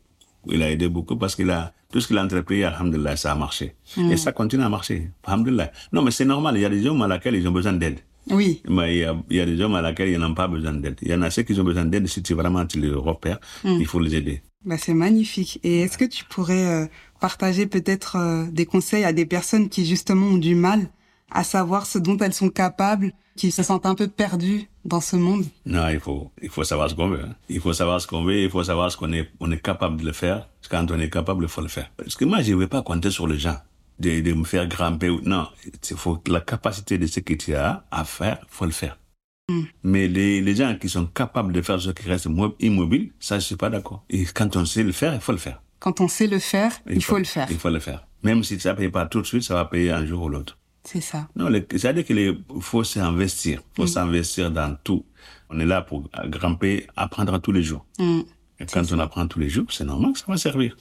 Il 0.47 0.61
a 0.61 0.69
aidé 0.69 0.89
beaucoup 0.89 1.15
parce 1.15 1.35
qu'il 1.35 1.49
a, 1.49 1.73
tout 1.91 2.01
ce 2.01 2.07
qu'il 2.07 2.17
a 2.17 2.23
entrepris, 2.23 2.63
alhamdulillah, 2.63 3.15
ça 3.15 3.31
a 3.31 3.35
marché. 3.35 3.75
Et 3.97 4.01
mm. 4.01 4.17
ça 4.17 4.31
continue 4.31 4.63
à 4.63 4.69
marcher. 4.69 5.11
Alhamdulillah. 5.23 5.71
Non, 5.93 6.01
mais 6.01 6.11
c'est 6.11 6.25
normal. 6.25 6.57
Il 6.57 6.61
y 6.61 6.65
a 6.65 6.69
des 6.69 6.85
hommes 6.85 7.01
à 7.01 7.07
laquelle 7.07 7.35
ils 7.35 7.47
ont 7.47 7.51
besoin 7.51 7.73
d'aide. 7.73 7.99
Oui. 8.29 8.61
Mais 8.67 8.95
il 8.95 8.99
y, 8.99 9.05
a, 9.05 9.15
il 9.29 9.37
y 9.37 9.39
a 9.39 9.45
des 9.45 9.59
hommes 9.61 9.75
à 9.75 9.81
laquelle 9.81 10.09
ils 10.09 10.19
n'ont 10.19 10.33
pas 10.33 10.47
besoin 10.47 10.73
d'aide. 10.73 10.97
Il 11.01 11.09
y 11.09 11.13
en 11.13 11.21
a 11.21 11.29
ceux 11.29 11.43
qui 11.43 11.57
ont 11.59 11.63
besoin 11.63 11.85
d'aide. 11.85 12.05
Si 12.07 12.21
tu 12.21 12.33
vraiment 12.33 12.65
tu 12.65 12.79
les 12.81 12.91
repères, 12.91 13.39
mm. 13.63 13.77
il 13.79 13.85
faut 13.85 13.99
les 13.99 14.15
aider. 14.15 14.41
Bah, 14.65 14.77
c'est 14.77 14.93
magnifique. 14.93 15.59
Et 15.63 15.81
est-ce 15.81 15.97
que 15.97 16.05
tu 16.05 16.25
pourrais 16.25 16.65
euh, 16.65 16.85
partager 17.21 17.65
peut-être 17.65 18.49
des 18.51 18.65
conseils 18.65 19.05
à 19.05 19.13
des 19.13 19.25
personnes 19.25 19.69
qui 19.69 19.85
justement 19.85 20.27
ont 20.27 20.37
du 20.37 20.53
mal 20.53 20.89
à 21.31 21.43
savoir 21.43 21.85
ce 21.85 21.97
dont 21.99 22.17
elles 22.17 22.33
sont 22.33 22.49
capables, 22.49 23.13
qui 23.35 23.51
se 23.51 23.63
sentent 23.63 23.85
un 23.85 23.95
peu 23.95 24.09
perdues 24.09 24.67
dans 24.83 24.99
ce 24.99 25.15
monde 25.15 25.45
Non, 25.65 25.87
il 25.87 25.99
faut, 25.99 26.29
il 26.41 26.49
faut 26.49 26.65
savoir 26.65 26.89
ce 26.89 26.95
qu'on 26.95 27.07
veut. 27.07 27.23
Hein. 27.23 27.35
Il 27.47 27.61
faut 27.61 27.71
savoir 27.71 28.01
ce 28.01 28.07
qu'on 28.07 28.23
veut, 28.23 28.37
il 28.37 28.49
faut 28.49 28.63
savoir 28.63 28.91
ce 28.91 28.97
qu'on 28.97 29.13
est, 29.13 29.29
on 29.39 29.49
est 29.51 29.61
capable 29.61 30.01
de 30.01 30.05
le 30.05 30.11
faire. 30.11 30.49
Quand 30.69 30.91
on 30.91 30.99
est 30.99 31.09
capable, 31.09 31.43
il 31.45 31.49
faut 31.49 31.61
le 31.61 31.69
faire. 31.69 31.89
Parce 31.95 32.15
que 32.15 32.25
moi, 32.25 32.41
je 32.41 32.51
ne 32.51 32.57
vais 32.57 32.67
pas 32.67 32.81
compter 32.81 33.11
sur 33.11 33.27
les 33.27 33.39
gens 33.39 33.57
de, 33.99 34.19
de 34.19 34.33
me 34.33 34.43
faire 34.43 34.67
grimper. 34.67 35.09
Non, 35.23 35.47
il 35.65 35.97
faut 35.97 36.21
la 36.27 36.41
capacité 36.41 36.97
de 36.97 37.07
ce 37.07 37.21
que 37.21 37.33
tu 37.33 37.55
as 37.55 37.85
à 37.91 38.03
faire, 38.03 38.39
il 38.43 38.47
faut 38.49 38.65
le 38.65 38.71
faire. 38.71 38.97
Hmm. 39.49 39.63
Mais 39.83 40.07
les, 40.07 40.41
les 40.41 40.55
gens 40.55 40.75
qui 40.79 40.89
sont 40.89 41.05
capables 41.05 41.53
de 41.53 41.61
faire 41.61 41.79
ce 41.79 41.89
qui 41.91 42.07
reste 42.07 42.27
immobile, 42.59 43.11
ça, 43.19 43.39
je 43.39 43.45
suis 43.45 43.55
pas 43.55 43.69
d'accord. 43.69 44.03
Et 44.09 44.25
quand 44.25 44.55
on 44.57 44.65
sait 44.65 44.83
le 44.83 44.91
faire, 44.91 45.13
il 45.13 45.21
faut 45.21 45.31
le 45.31 45.37
faire. 45.37 45.61
Quand 45.79 46.01
on 46.01 46.07
sait 46.07 46.27
le 46.27 46.39
faire, 46.39 46.73
il, 46.89 47.01
faut, 47.01 47.17
le 47.17 47.23
faire. 47.23 47.47
Il 47.49 47.57
faut 47.57 47.69
le 47.69 47.79
faire. 47.79 48.05
Même 48.21 48.43
si 48.43 48.59
ça 48.59 48.73
ne 48.73 48.77
paye 48.77 48.89
pas 48.89 49.05
tout 49.05 49.21
de 49.21 49.25
suite, 49.25 49.43
ça 49.43 49.53
va 49.53 49.65
payer 49.65 49.91
un 49.91 50.05
jour 50.05 50.23
ou 50.23 50.29
l'autre. 50.29 50.58
C'est 50.83 51.01
ça. 51.01 51.27
Non, 51.35 51.49
c'est-à-dire 51.71 52.05
qu'il 52.05 52.37
faut 52.61 52.83
s'investir. 52.83 53.61
Il 53.73 53.75
faut 53.81 53.87
s'investir 53.87 54.49
dans 54.51 54.75
tout. 54.83 55.05
On 55.49 55.59
est 55.59 55.65
là 55.65 55.81
pour 55.81 56.09
grimper, 56.25 56.87
apprendre 56.95 57.37
tous 57.39 57.51
les 57.51 57.63
jours. 57.63 57.85
Mm. 57.99 58.21
Et 58.59 58.65
quand 58.65 58.83
on 58.91 58.99
apprend 58.99 59.27
tous 59.27 59.39
les 59.39 59.49
jours, 59.49 59.65
c'est 59.69 59.85
normal 59.85 60.13
que 60.13 60.19
ça 60.19 60.25
va 60.27 60.37
servir. 60.37 60.75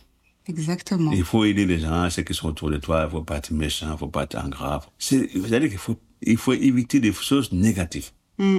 Exactement. 0.46 1.12
Il 1.12 1.24
faut 1.24 1.44
aider 1.44 1.66
les 1.66 1.78
gens, 1.78 2.08
ceux 2.10 2.22
qui 2.22 2.32
sont 2.34 2.48
autour 2.48 2.70
de 2.70 2.78
toi. 2.78 3.04
Il 3.06 3.10
faut 3.10 3.22
pas 3.22 3.36
être 3.36 3.50
méchant, 3.52 3.88
il 3.92 3.98
faut 3.98 4.08
pas 4.08 4.22
être 4.24 4.36
ingrat. 4.36 4.80
C'est-à-dire 4.98 5.68
qu'il 5.68 5.78
faut, 5.78 5.98
il 6.22 6.36
faut 6.36 6.54
éviter 6.54 7.00
des 7.00 7.12
choses 7.12 7.52
négatives. 7.52 8.10
Mm. 8.38 8.58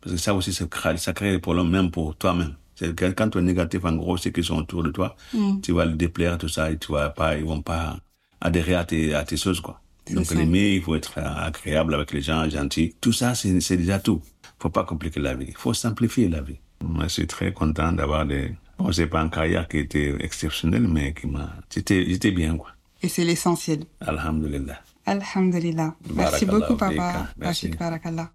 Parce 0.00 0.16
que 0.16 0.20
ça 0.20 0.34
aussi, 0.34 0.52
ça 0.52 0.66
crée, 0.66 0.96
ça 0.98 1.12
crée 1.14 1.30
des 1.32 1.38
problèmes 1.38 1.70
même 1.70 1.90
pour 1.90 2.16
toi-même. 2.16 2.56
C'est 2.74 2.94
que 2.94 3.04
quand 3.12 3.30
tu 3.30 3.38
es 3.38 3.42
négatif, 3.42 3.84
en 3.84 3.94
gros, 3.96 4.16
ceux 4.16 4.30
qui 4.30 4.42
sont 4.42 4.56
autour 4.56 4.82
de 4.82 4.90
toi, 4.90 5.16
Mm. 5.32 5.60
tu 5.62 5.72
vas 5.72 5.86
les 5.86 5.94
déplaire, 5.94 6.36
tout 6.36 6.48
ça, 6.48 6.70
et 6.70 6.78
tu 6.78 6.92
vas 6.92 7.08
pas, 7.10 7.36
ils 7.38 7.44
vont 7.44 7.62
pas 7.62 7.96
adhérer 8.40 8.74
à 8.74 8.84
tes, 8.84 9.14
à 9.14 9.24
tes 9.24 9.36
choses, 9.36 9.60
quoi. 9.60 9.80
Donc, 10.10 10.26
ça. 10.26 10.34
l'aimer, 10.34 10.74
il 10.74 10.82
faut 10.82 10.94
être 10.94 11.18
agréable 11.18 11.94
avec 11.94 12.12
les 12.12 12.20
gens, 12.20 12.48
gentil. 12.48 12.94
Tout 13.00 13.12
ça, 13.12 13.34
c'est 13.34 13.60
c'est 13.60 13.76
déjà 13.76 13.98
tout. 13.98 14.20
faut 14.58 14.70
pas 14.70 14.84
compliquer 14.84 15.20
la 15.20 15.34
vie. 15.34 15.46
Il 15.48 15.56
faut 15.56 15.74
simplifier 15.74 16.28
la 16.28 16.40
vie. 16.40 16.58
Moi, 16.82 17.04
je 17.04 17.08
suis 17.08 17.26
très 17.26 17.52
content 17.52 17.92
d'avoir 17.92 18.26
des... 18.26 18.54
Bon, 18.78 18.92
c'est 18.92 19.06
pas 19.06 19.20
un 19.20 19.28
carrière 19.28 19.68
qui 19.68 19.78
était 19.78 20.14
exceptionnel, 20.20 20.86
mais 20.88 21.14
qui 21.14 21.26
m'a... 21.26 21.54
J'étais 21.72 22.04
j'étais 22.06 22.32
bien, 22.32 22.56
quoi. 22.56 22.70
Et 23.02 23.08
c'est 23.08 23.24
l'essentiel. 23.24 23.84
Alhamdulillah. 24.00 24.80
Alhamdulillah. 25.06 25.94
Merci 26.14 26.46
beaucoup, 26.46 26.76
papa. 26.76 27.28
Merci. 27.36 27.68
Barakallah. 27.68 28.30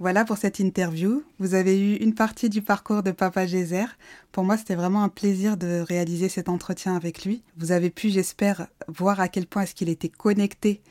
Voilà 0.00 0.24
pour 0.24 0.38
cette 0.38 0.60
interview. 0.60 1.24
Vous 1.40 1.54
avez 1.54 1.76
eu 1.76 1.96
une 1.96 2.14
partie 2.14 2.48
du 2.48 2.62
parcours 2.62 3.02
de 3.02 3.10
Papa 3.10 3.46
Gézer. 3.46 3.86
Pour 4.30 4.44
moi, 4.44 4.56
c'était 4.56 4.76
vraiment 4.76 5.02
un 5.02 5.08
plaisir 5.08 5.56
de 5.56 5.80
réaliser 5.80 6.28
cet 6.28 6.48
entretien 6.48 6.94
avec 6.94 7.24
lui. 7.24 7.42
Vous 7.56 7.72
avez 7.72 7.90
pu, 7.90 8.08
j'espère, 8.08 8.68
voir 8.86 9.18
à 9.18 9.26
quel 9.26 9.46
point 9.46 9.62
est-ce 9.62 9.74
qu'il 9.74 9.88
était 9.88 10.08
connecté 10.08 10.82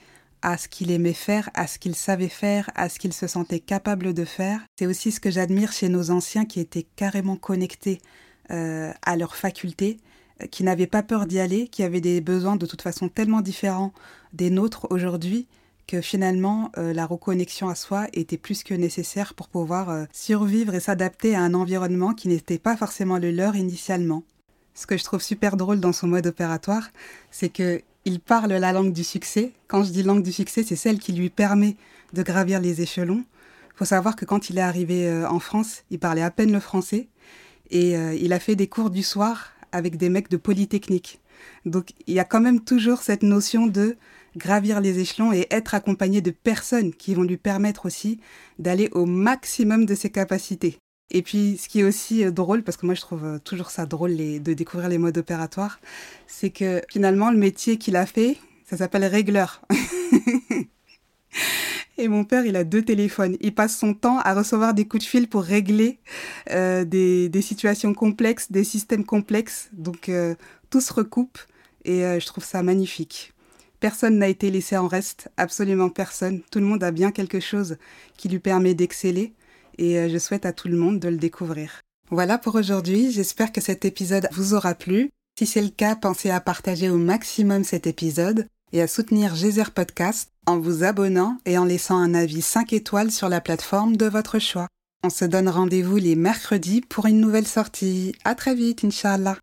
à 0.42 0.58
ce 0.58 0.68
qu'il 0.68 0.92
aimait 0.92 1.14
faire, 1.14 1.50
à 1.54 1.68
ce 1.68 1.80
qu'il 1.80 1.96
savait 1.96 2.28
faire, 2.28 2.70
à 2.76 2.90
ce 2.90 3.00
qu'il 3.00 3.14
se 3.14 3.28
sentait 3.28 3.62
capable 3.62 4.14
de 4.14 4.26
faire. 4.26 4.60
C'est 4.78 4.88
aussi 4.88 5.14
ce 5.14 5.22
que 5.22 5.32
j'admire 5.32 5.72
chez 5.72 5.88
nos 5.88 6.12
anciens 6.12 6.44
qui 6.44 6.60
étaient 6.60 6.86
carrément 6.98 7.38
connectés 7.38 8.00
euh, 8.52 8.92
à 9.04 9.16
leurs 9.16 9.38
facultés, 9.38 9.98
qui 10.52 10.66
n'avaient 10.66 10.86
pas 10.86 11.02
peur 11.02 11.28
d'y 11.28 11.40
aller, 11.40 11.70
qui 11.70 11.82
avaient 11.84 12.02
des 12.02 12.20
besoins 12.20 12.58
de 12.58 12.66
toute 12.66 12.82
façon 12.82 13.08
tellement 13.08 13.42
différents 13.42 13.94
des 14.34 14.50
nôtres 14.50 14.86
aujourd'hui 14.90 15.48
que 15.88 16.02
finalement 16.02 16.72
euh, 16.78 16.94
la 16.94 17.06
reconnexion 17.06 17.70
à 17.70 17.76
soi 17.76 18.08
était 18.14 18.38
plus 18.38 18.64
que 18.64 18.74
nécessaire 18.74 19.34
pour 19.34 19.48
pouvoir 19.48 19.90
euh, 19.90 20.06
survivre 20.12 20.76
et 20.76 20.80
s'adapter 20.80 21.34
à 21.34 21.42
un 21.42 21.54
environnement 21.54 22.14
qui 22.14 22.28
n'était 22.28 22.60
pas 22.60 22.76
forcément 22.76 23.18
le 23.18 23.32
leur 23.32 23.56
initialement. 23.56 24.24
Ce 24.76 24.86
que 24.86 24.98
je 24.98 25.04
trouve 25.04 25.22
super 25.22 25.58
drôle 25.58 25.80
dans 25.80 25.94
son 25.94 26.08
mode 26.08 26.28
opératoire, 26.28 26.90
c'est 27.32 27.50
que 27.50 27.82
il 28.06 28.20
parle 28.20 28.54
la 28.54 28.72
langue 28.72 28.94
du 28.94 29.04
succès. 29.04 29.52
Quand 29.68 29.84
je 29.84 29.92
dis 29.92 30.04
langue 30.04 30.24
du 30.24 30.32
succès, 30.32 30.64
c'est 30.64 30.76
celle 30.76 31.00
qui 31.00 31.14
lui 31.14 31.30
permet 31.30 31.76
de 32.14 32.24
gravir 32.24 32.62
les 32.62 32.82
échelons. 32.82 33.26
Il 33.74 33.78
faut 33.78 33.86
savoir 33.86 34.16
que 34.16 34.24
quand 34.24 34.50
il 34.50 34.58
est 34.58 34.62
arrivé 34.62 35.08
euh, 35.08 35.28
en 35.28 35.40
France, 35.40 35.84
il 35.90 36.00
parlait 36.00 36.22
à 36.22 36.32
peine 36.32 36.52
le 36.52 36.60
français 36.60 37.08
et 37.70 37.96
il 37.96 38.32
a 38.32 38.40
fait 38.40 38.56
des 38.56 38.68
cours 38.68 38.90
du 38.90 39.04
soir 39.04 39.52
avec 39.74 39.98
des 39.98 40.08
mecs 40.08 40.30
de 40.30 40.38
Polytechnique. 40.38 41.20
Donc 41.66 41.90
il 42.08 42.14
y 42.14 42.20
a 42.20 42.24
quand 42.24 42.40
même 42.40 42.62
toujours 42.62 43.00
cette 43.00 43.24
notion 43.24 43.68
de 43.68 43.98
gravir 44.38 44.80
les 44.80 45.00
échelons 45.00 45.34
et 45.34 45.48
être 45.52 45.76
accompagné 45.76 46.22
de 46.22 46.32
personnes 46.32 46.94
qui 46.94 47.16
vont 47.16 47.24
lui 47.24 47.38
permettre 47.38 47.86
aussi 47.86 48.20
d'aller 48.60 48.90
au 48.92 49.06
maximum 49.06 49.86
de 49.86 49.96
ses 49.96 50.10
capacités. 50.10 50.78
Et 51.10 51.22
puis, 51.22 51.58
ce 51.58 51.70
qui 51.70 51.80
est 51.80 51.84
aussi 51.84 52.26
euh, 52.26 52.32
drôle, 52.32 52.64
parce 52.64 52.78
que 52.78 52.86
moi 52.86 52.96
je 52.96 53.02
trouve 53.02 53.26
euh, 53.26 53.40
toujours 53.40 53.70
ça 53.70 53.86
drôle 53.86 54.16
de 54.18 54.54
découvrir 54.54 54.90
les 54.90 54.98
modes 54.98 55.18
opératoires, 55.18 55.80
c'est 56.28 56.50
que 56.50 56.82
finalement 56.90 57.32
le 57.32 57.38
métier 57.38 57.78
qu'il 57.78 57.96
a 57.96 58.06
fait, 58.06 58.38
ça 58.66 58.76
s'appelle 58.78 59.06
régleur. 59.06 59.62
Et 62.00 62.10
mon 62.10 62.26
père, 62.26 62.46
il 62.46 62.56
a 62.56 62.64
deux 62.64 62.84
téléphones. 62.84 63.38
Il 63.42 63.56
passe 63.56 63.76
son 63.76 63.96
temps 63.96 64.20
à 64.20 64.36
recevoir 64.36 64.76
des 64.76 64.88
coups 64.88 65.04
de 65.04 65.10
fil 65.10 65.28
pour 65.28 65.42
régler 65.42 65.98
euh, 66.52 66.86
des, 66.86 67.42
situations 67.42 67.96
complexes, 67.96 68.52
des 68.52 68.64
systèmes 68.64 69.04
complexes. 69.04 69.70
Donc 69.74 70.12
tout 70.70 70.82
se 70.82 70.94
recoupe 70.94 71.40
et 71.86 72.02
je 72.02 72.26
trouve 72.28 72.44
ça 72.44 72.62
magnifique. 72.62 73.34
Personne 73.80 74.18
n'a 74.18 74.28
été 74.28 74.50
laissé 74.50 74.76
en 74.78 74.88
reste, 74.88 75.30
absolument 75.38 75.90
personne. 75.90 76.42
Tout 76.52 76.60
le 76.60 76.66
monde 76.66 76.84
a 76.84 76.92
bien 76.92 77.12
quelque 77.12 77.40
chose 77.40 77.78
qui 78.18 78.28
lui 78.28 78.40
permet 78.40 78.74
d'exceller 78.74 79.34
et 79.78 80.00
euh, 80.00 80.10
je 80.10 80.18
souhaite 80.18 80.46
à 80.46 80.54
tout 80.54 80.68
le 80.68 80.78
monde 80.78 81.00
de 81.00 81.10
le 81.10 81.18
découvrir. 81.18 81.82
Voilà 82.10 82.38
pour 82.38 82.56
aujourd'hui, 82.56 83.12
j'espère 83.12 83.52
que 83.52 83.62
cet 83.62 83.86
épisode 83.86 84.28
vous 84.32 84.54
aura 84.54 84.74
plu. 84.74 85.12
Si 85.38 85.46
c'est 85.46 85.62
le 85.62 85.70
cas, 85.70 85.96
pensez 85.96 86.32
à 86.32 86.40
partager 86.40 86.90
au 86.90 86.98
maximum 86.98 87.64
cet 87.64 87.86
épisode 87.86 88.48
et 88.72 88.82
à 88.82 88.88
soutenir 88.88 89.36
Gézer 89.36 89.72
Podcast 89.72 90.32
en 90.46 90.58
vous 90.58 90.84
abonnant 90.84 91.38
et 91.46 91.58
en 91.58 91.66
laissant 91.66 91.98
un 91.98 92.14
avis 92.16 92.42
5 92.42 92.74
étoiles 92.74 93.12
sur 93.12 93.30
la 93.30 93.42
plateforme 93.42 93.98
de 93.98 94.08
votre 94.08 94.40
choix. 94.40 94.68
On 95.04 95.10
se 95.10 95.26
donne 95.26 95.50
rendez-vous 95.50 95.98
les 95.98 96.16
mercredis 96.16 96.82
pour 96.82 97.06
une 97.06 97.20
nouvelle 97.20 97.48
sortie. 97.48 98.16
À 98.24 98.34
très 98.34 98.56
vite, 98.56 98.84
Inch'Allah. 98.84 99.38